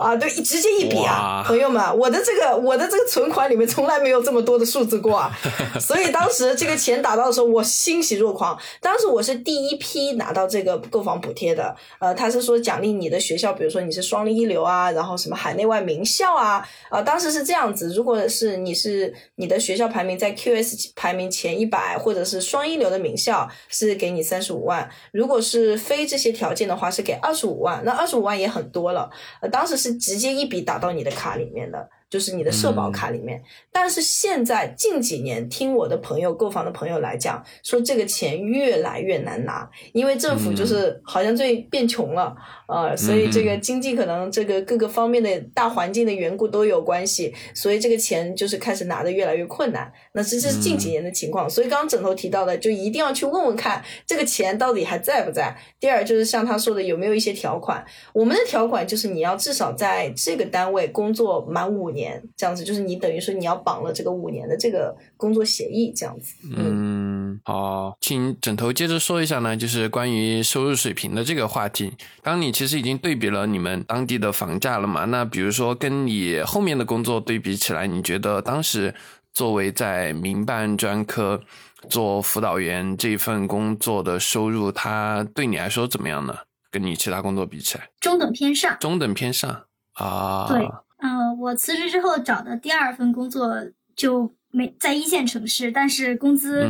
[0.00, 5.30] 啊，对，直接一笔啊，朋友们，我的这个我的这个存款里面从来没有这么多的数字过啊，
[5.78, 8.58] 所以当时这个钱打到的时候，我欣喜若狂。
[8.80, 27.82] 当时我是第一批拿到这个购房补贴的，呃，他是说奖励你的学校，比如说你是双一流啊，然后什么海内外名校啊，呃，当时是这样子，如果是你是你的学校排名在 QS 排名前一百，或者是双一流的名校，是给你三十五万；如果是非这些条件的话，是给二十五万。
[27.84, 29.10] 那二十五万也很多了，
[29.42, 29.89] 呃，当时是。
[29.98, 31.88] 直接一笔打到你的卡里面的。
[32.10, 33.40] 就是你的社保卡里面，
[33.70, 42.34] 但是现在近几年听我的朋友购房的朋友来讲，说这个钱越来越难拿，因为政府就是好像最变穷了，
[42.66, 49.92] 呃，所以这个经济可能这个各个方面的大环境的缘故都有关系，所以这个钱就是开始拿的越来越困难。
[50.12, 55.56] 那这是近几年的情况，所以刚刚枕头提到的，就一定要去问问看这个钱到底还在不在。
[55.78, 57.84] 第二就是像他说的，有没有一些条款？
[58.12, 61.99] 我们的条款就是你要至少在这个单位工作满五年。
[62.00, 66.34] 年这样子，就是你等于说你要绑了这个五年的这个工作协议，这样子。
[66.56, 71.92] 嗯，好，请枕头接着说一下呢，就是关于收入水平的这个话题。
[72.22, 75.04] 当你其实已经对比了你们当地的房价了嘛？
[75.04, 78.94] 那比如说跟你后面的工作对比起来，你觉得当时
[79.34, 81.40] 作为在民办专科
[81.88, 86.34] 做辅导员这份工作的收入，它对你来说怎么样呢？
[86.72, 88.76] 跟你其他工作比起来，中等偏上。
[88.78, 90.64] 中等偏上啊，对。
[91.00, 93.54] 嗯，我辞职之后找的第二份工作
[93.96, 96.68] 就没在一线城市，但是工资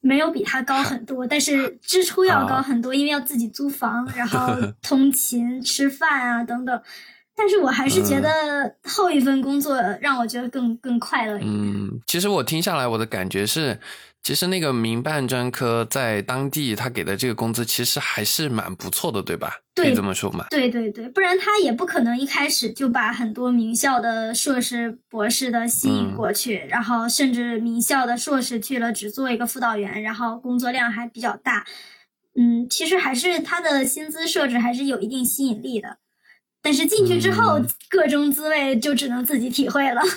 [0.00, 6.80] 没有比他高很多，但是支出要高很多，因为要自己租房，然后 通勤、吃饭啊等等。
[7.36, 11.52] 但是我还是觉得后一份工作让我觉得更更快乐一点。
[11.52, 13.78] 嗯，其实我听下来，我的感觉是。
[14.24, 19.58] 其实那个民办专科在当地，他给的这个工资其实还是蛮不错的，对吧？
[19.74, 20.46] 可以这么说嘛？
[20.48, 31.66] 对对对，不然他也不可能一开始就把很多名校的硕士、博士的吸引过去，然后甚至名校的硕士去了只做一个辅导员，然后工作量还比较大。
[32.34, 35.98] 嗯，其实还是他的薪资设置还是有一定吸引力的，
[36.62, 37.60] 但是进去之后，
[37.90, 40.00] 各种滋味就只能自己体会了。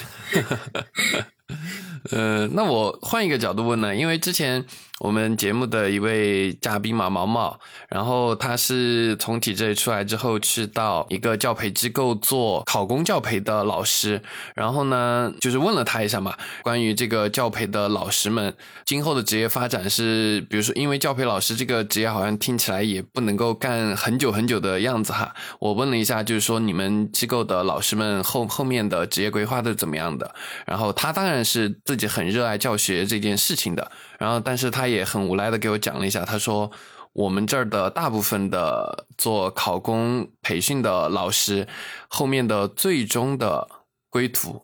[2.12, 4.66] 呃，那我换一个角度问呢，因为之前。
[5.00, 14.20] 我们节目的一位嘉宾嘛，毛毛，然后他是从体制里出来之后，去到一个教培机构做考公教培的老师。
[14.56, 18.52] 然后呢，就是问了他一下嘛，关于这个教培的老师们
[18.86, 25.32] 今后的职业发展是，比如说，因为教培老师这个职业好像听起来也不能够干很久很久的样子哈。
[25.60, 30.34] 我问了一下，就是说你们机构的老师们后后面的职业规划都是怎么样的？
[30.66, 33.92] 然后他当然是自己很热爱教学这件事情的。
[34.18, 36.72] 然后，但是他也很无奈的给我讲了一下，他说
[37.14, 41.68] 我们这儿的大部分的做考公培训的老师，
[42.08, 43.68] 后面的最终的
[44.10, 44.64] 归途。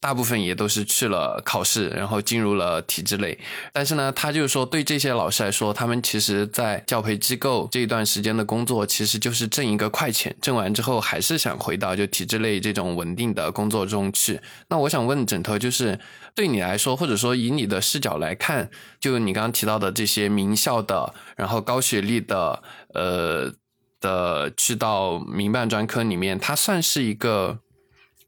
[0.00, 3.38] 大部分也都是去了考试，然后进入了体制内。
[3.72, 14.40] 但是呢，他就是说，对这些老师来说，他们其实，在教培机构这一段时间的工作，其实就是挣一个快钱，挣完之后还是想回到就体制内这种稳定的工作中去。
[14.66, 15.96] 那我想问枕头，就是
[16.34, 18.70] 对你来说，或者说以你的视角来看，
[19.00, 22.62] 就你刚刚提到的这些名校的，然后高学历的，
[22.94, 23.52] 呃
[24.00, 27.60] 的，去到民办专科里面，它算是一个。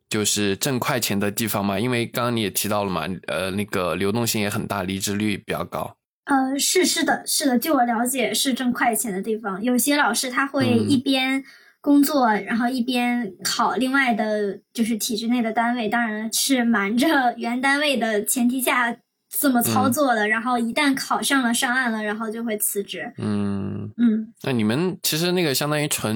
[0.06, 5.96] 就是挣快钱的地方嘛，因为刚刚你也提到了嘛，呃，那个流动性也很大，离职率比较高。
[6.26, 9.60] 呃，是是的，是的，据我了解是挣快钱的地方。
[9.60, 11.42] 有些老师他会一边
[11.84, 18.96] 工作，然后一边考另外的，就是体制内的单位，当然是瞒着原单位的前提下。
[19.36, 23.12] 这么操作的，然后一旦考上了上岸了，然后就会辞职。
[23.18, 26.14] 嗯嗯，那你们其实那个相当于纯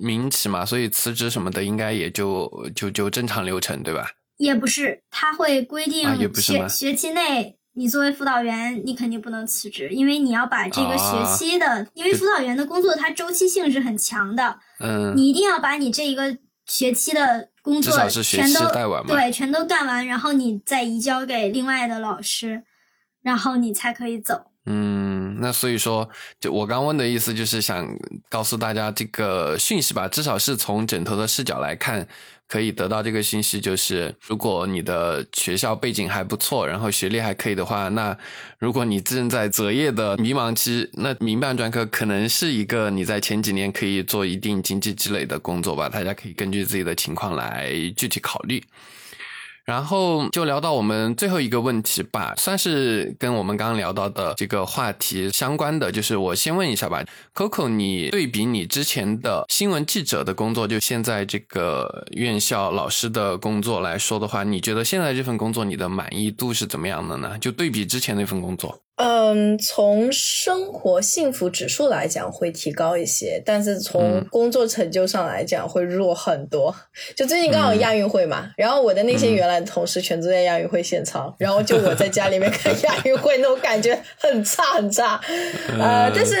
[0.00, 4.06] 民企嘛，所以辞职什么的应该也就就就正常流程对吧？
[4.38, 14.58] 也不是，他会规定学学期内你作为辅导员，你肯定不能辞职，因为你要把这个学期的，因为辅导员的工作它周期性是很强的。
[14.80, 17.48] 嗯，你一定要把你这一个学期的。
[17.62, 18.60] 工作全都
[19.06, 22.62] 对，全都干完，然后你再移交给另外的老师，
[23.20, 24.46] 然后你才可以走。
[24.64, 26.08] 嗯，那所以说，
[26.40, 27.86] 就我刚问的意思，就是想
[28.30, 32.08] 告诉大家这个讯息吧，至少是从枕头的视角来看，
[32.50, 38.18] 可以得到这个信息，就是如果你的学校背景还不错，然后学历还可以的话，那
[38.58, 45.88] 如果你正在择业的迷茫期，那民办专科可能是一个你在前几年可以做一定经济积累的工作吧。
[45.88, 48.60] 大家可以根据自己的情况来具体考虑。
[49.70, 55.92] 然后就聊到我们最后一个问题吧，算是跟我们刚刚聊到的这个话题相关的。
[55.92, 67.38] 就是我先问一下吧，Coco，你对比你之前的新闻记者的工作，就现在这个院校老师的工作来说的话，你觉得现在这份工作你的满意度是怎么样的呢？
[67.38, 68.76] 就对比之前那份工作。
[69.02, 76.74] 嗯，从生活幸福指数来讲会提高一些，但是从工作成就上来讲会弱很多。
[77.16, 85.18] 就最近刚好亚运会嘛，然后我的那些原来的同事全都在亚运会现场，然后就我在家里面看 亚运会，那种感觉很差很差。
[85.78, 86.34] 呃，但是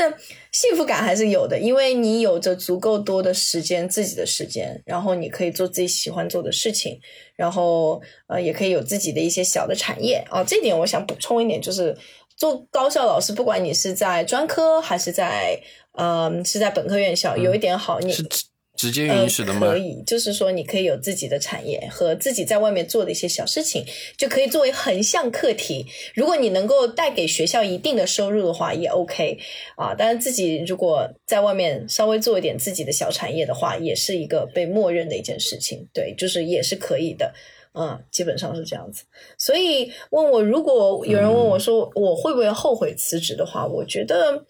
[0.52, 7.00] 幸福感还是有的，因为你有着足够多的时间，自己的时间，然后你可以做自己喜欢做的事情，
[7.36, 10.44] 然后呃，也可以有自己的一些小的产业啊。
[10.44, 11.96] 这点我想补充一点，就是。
[12.40, 15.60] 做高校老师，不管你是在专科还是在，
[15.92, 18.26] 嗯，是在本科院校，有一点好，你是
[18.74, 19.66] 直接允许的吗？
[19.66, 23.84] 可以，就是说你可以有自己的产业和自己在外面做的一些小事情，
[24.16, 25.84] 就可以作为横向课题。
[26.14, 29.38] 如果你能够带给学校一定的收入的话，也 OK
[29.76, 29.94] 啊。
[29.94, 35.86] 但是自己如果在外面稍微做一点自己的小产业的话，也是一个被默认的一件事情。
[35.92, 37.34] 对，就是也是可以的。
[37.72, 39.04] 嗯，基本上是这样子。
[39.38, 44.44] 所以问我，如果有人问我说我会不会后悔辞职的话，我觉得，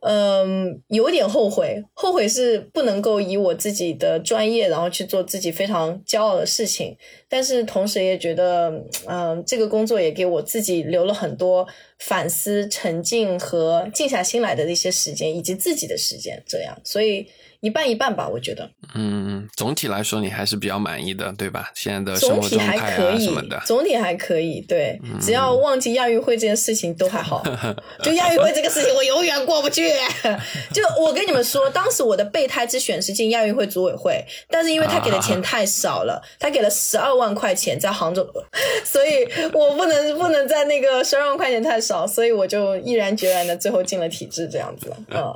[0.00, 1.82] 嗯，有点后悔。
[1.92, 6.96] 后悔是不能够以我自己的专业，然后去做自己非常骄傲的事情。
[7.28, 11.66] 但是同时也觉得，嗯，这个工作也给我自己留了很多
[11.98, 16.42] 反思、沉静和静下心来的一些时间，以及自己的时间。
[16.46, 17.26] 这样，所以。
[17.60, 18.68] 一半一半吧，我觉得。
[18.94, 21.72] 嗯，总体来说你还是比较满意的，对吧？
[21.74, 24.60] 现在的生活状态啊什么的，总体还可以。
[24.60, 27.42] 对，只要忘记亚运会这件事情都还好。
[28.04, 29.90] 就亚运会这个事情，我永远过不去。
[30.72, 38.24] 就我跟你们说，当时我的备胎之选是进亚运会组委会，但是因为他给的钱太少了，他给了十二万块钱在杭州，
[38.84, 44.92] 所以我不能不能在那个十二万块钱太少，所以我就毅然决然的最后进了体制这样子。
[45.10, 45.34] 嗯。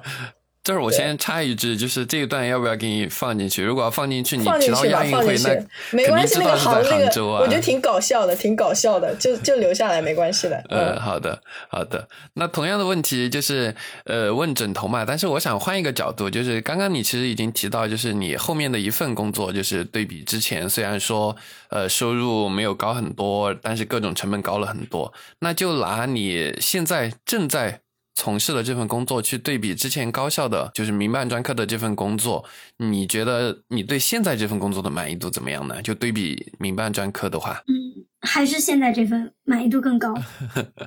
[0.71, 3.65] 这儿我先插一句，就是这一段要不要给你放进去？
[3.65, 10.63] 如果要放进去，你提到亚运会，那没关系，那个杭那个，我觉得挺搞笑的，挺搞笑的，就就留下来没关系的。
[10.69, 12.07] 嗯，好的，好的。
[12.35, 15.05] 那同样的问题就是，呃，问枕头嘛。
[15.05, 21.35] 但是我想换一个角度，就是刚刚你其实已经提到，就是你后面的一份工作，就是对比之前，虽然说
[21.71, 25.13] 呃收入没有高很多，但是各种成本高了很多。
[25.41, 27.81] 那就拿你现在正在。
[28.21, 32.45] 从事的这份工作去对比之前高校的，就是民办专科的这份工作，
[32.77, 35.81] 你觉得你对现在这份工作的满意度怎么样呢？
[35.81, 40.13] 就对比民办专科的话，嗯，还是现在这份满意度更高。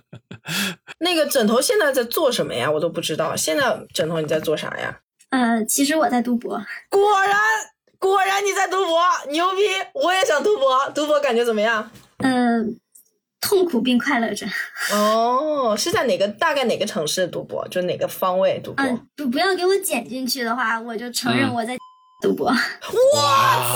[1.02, 2.70] 那个枕头现在在做什么呀？
[2.70, 3.36] 我都不知道。
[3.36, 5.00] 现在枕头你在做啥呀？
[5.32, 6.52] 呃，其实我在读博。
[6.92, 7.36] 果然，
[7.98, 9.64] 果然你在读博，牛逼！
[9.96, 11.90] 我也想读博，读博感觉怎么样？
[12.20, 12.78] 嗯。
[13.44, 14.48] 痛苦并快乐着。
[14.94, 17.68] 哦，是在哪个大概哪个城市读博？
[17.68, 18.86] 就哪个方位读博？
[18.86, 21.76] 嗯，不不要给我剪进去的话，我就承认我在
[22.22, 22.46] 读博。
[22.46, 22.56] 哇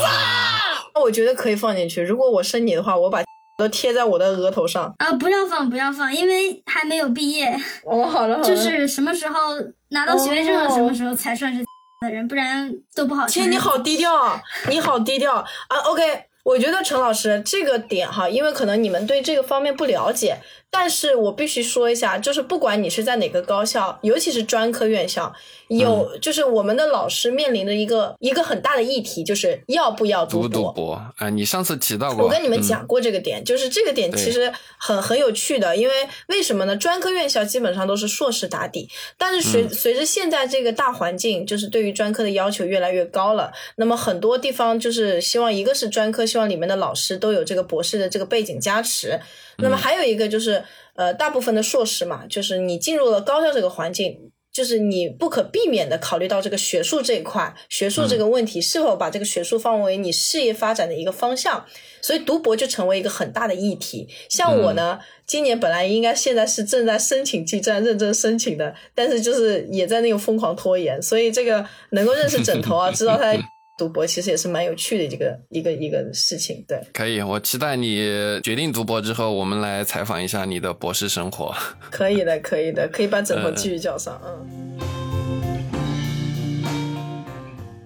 [0.02, 1.02] 塞！
[1.02, 2.02] 我觉得可以放进去。
[2.02, 3.22] 如果我是你的话，我把
[3.58, 4.96] 都贴在我的额头上。
[5.00, 7.54] 啊，不要放，不要放，因为还没有毕业。
[7.84, 8.48] 哦，好的好的。
[8.48, 9.54] 就是什么时候
[9.90, 11.66] 拿到学位证了，什么时候才算是
[12.02, 13.28] 的人，不然都不好。
[13.28, 14.40] 天，你好低调，
[14.70, 15.46] 你好低调啊。
[15.86, 16.27] OK。
[16.48, 20.38] 我觉得陈老师这个点哈，因为可能你们对这个方面不了解。
[20.70, 25.34] 但是我必须说一下，就是不管你是在哪个高校，尤其是专科院校，
[25.70, 31.30] 有就是我们的老师面临的一个一个很大的议题，就是要不要读博啊？
[31.30, 35.94] 你上次提到过，我跟你们讲过这个点，就是这个点其实很很有趣的，因为
[36.28, 36.76] 为什么呢？
[36.76, 49.20] 专科院校基本上都是硕士打底，但是随随着现在这个大环境，就是对于专科的要求越来越高了，那么很多地方就是希望一个是专科，希望里面的老师都有这个博士的这个背景加持。
[49.58, 50.64] 那么还有一个就是，
[50.94, 61.66] 呃，大部分的硕士嘛，就是你进入了高校这个环境，就是你不可避免的考虑到这个学术这一块，学术这个问题是否把这个学术放为你事业发展的一个方向，
[62.04, 64.08] 所以读博就成为一个很大的议题。
[64.30, 73.34] 像我呢，今年本来应该现在是正在申请技战，认真申请的，但是就是也在那个疯狂拖延，所以这个能够认识枕头啊， 知道他。
[73.78, 76.82] 读博其实也是蛮有趣的一个一个一个事情，对。
[76.92, 77.98] 可以，我期待你
[78.42, 81.54] 决定读博之后，我们来采访一下你的博士生活。
[81.92, 84.80] 可以的，可以的，可以把枕头继续叫上，嗯。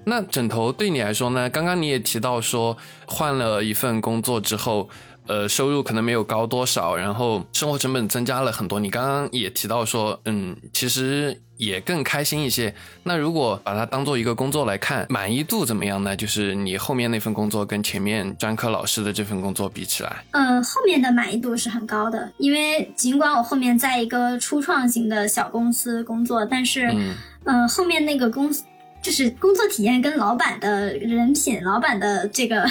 [0.06, 1.50] 那枕头对你来说呢？
[1.50, 4.90] 刚刚你也提到说换了一份工作之后。
[5.28, 8.80] 呃，收入可能没有高多少，然后生活成本增加了很多。
[8.80, 12.74] 你刚刚也提到说，嗯，其实也更开心一些。
[13.04, 16.16] 那如果把它当做一个工作来看，满意度怎么样呢？
[16.16, 27.14] 就是你后面那份工作跟前面专科老师的这份工作比起来，嗯，后面的满意度是很高的，因为尽管我后面在一个初创型的小公司工作，但是，嗯，
[27.44, 28.64] 呃，后面那个公司。
[29.04, 32.64] 就是工作体验跟老板的人品、老板的这个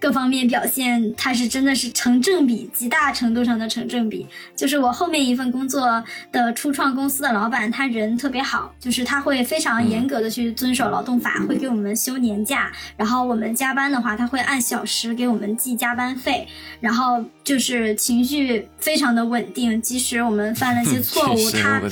[0.00, 4.26] 各方面表现，他是真的是成正比，极大程度上的成正比。
[4.54, 16.46] 就是我后面一份工作的初创公司的老板，他人特别好，就是他会非常严格的去遵守劳动法，会给我们休年假，然后我们加班的话，他会按小时给我们计加班费，
[16.80, 21.82] 然后就是情绪非常的稳定，即使我们犯了一些 错误，他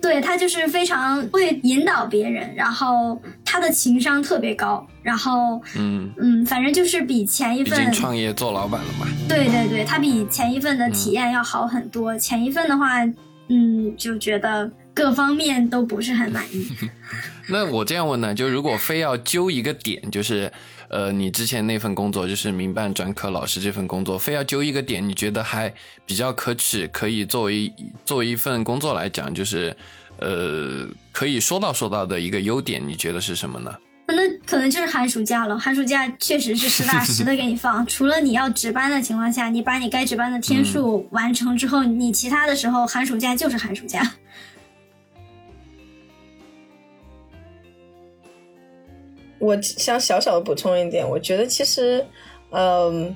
[0.00, 3.20] 对他就是非常会引导别人，然后。
[3.54, 9.06] 他的情商特别高，然后嗯嗯，反正就是比前一份创业做老板了嘛。
[9.28, 12.18] 对对对，他比前一份的体验要好很多。
[12.18, 13.04] 前一份的话，
[13.46, 16.66] 嗯，就觉得各方面都不是很满意。
[17.48, 20.50] 那我这样问呢，就如果非要揪一个点，就是
[20.88, 25.72] 呃，你之前那份工作，就是民办专科老师这份工作，非要揪一个点，你觉得还
[26.04, 27.72] 比较可取，可以作为
[28.04, 29.76] 作为一份工作来讲，就是。
[30.18, 33.74] 呃，可以说到说到的一个优点，你觉得是什么呢？
[34.06, 35.58] 那可能就是寒暑假了。
[35.58, 44.12] 寒暑假确实是实打实的给你放， 除了你要值班的情况下，你把你该值班的天数完成之后，你其他的时候寒暑假就是寒暑假。
[49.38, 52.04] 我想小小的补充一点，我觉得其实，
[52.50, 53.14] 嗯，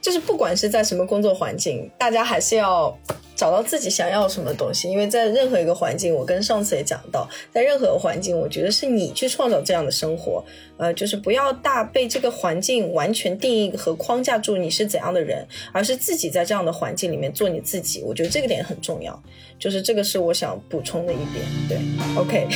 [0.00, 2.96] 就是不管是在什么工作环境，大家还是要。
[3.36, 10.44] 找到自己想要什么东西，因为在任何一个环境，我跟上次也讲到，在任何环境，我觉得是你去创造这样的生活，
[10.76, 18.02] 呃，就是不要大被这个环境完全定义和框架住你是怎样的人，而是自己在这样的环境里面做你自己。
[18.02, 19.18] 我觉得这个点很重要，
[19.58, 21.42] 就是这个是我想补充的一点。
[21.66, 21.78] 对
[22.18, 22.46] ，OK，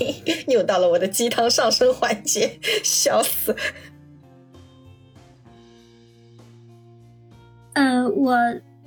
[0.48, 2.50] 又到了我的鸡汤上升环节，
[2.82, 3.54] 笑死。
[7.72, 8.36] 呃，我。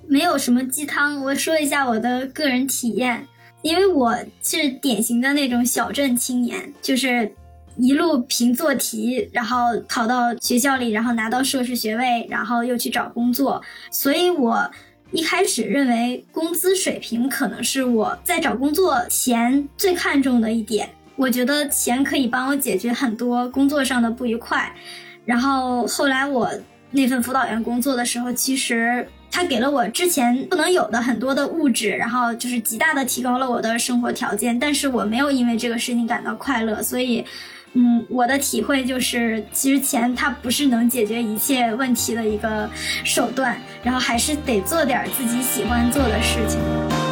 [0.05, 3.25] 没有什么鸡汤，我说一下我的个人体验，
[3.61, 7.31] 因为我是典型的那种小镇青年，就是
[7.77, 14.69] 一路凭做题，然后考到学校里，然后拿到硕士学位，然后又去找工作，所以我
[15.11, 24.69] 一开始认为工资水平可能是我在找工作前最看重的一点，我觉得钱可以帮我解决很多工作上的不愉快，
[25.23, 26.51] 然后后来我
[26.93, 29.05] 那份辅导员工作的时候，其实。
[29.35, 37.25] 他给了我之前不能有的很多的物质，然后就是极大的提高了我的生活条件，但是我没有因为这个事情感到快乐，所以，
[37.73, 42.69] 嗯，我的体会就是，其实钱它不是能解决一切问题的一个
[43.03, 47.02] 手段，然后还是得做点自己喜欢做的事情。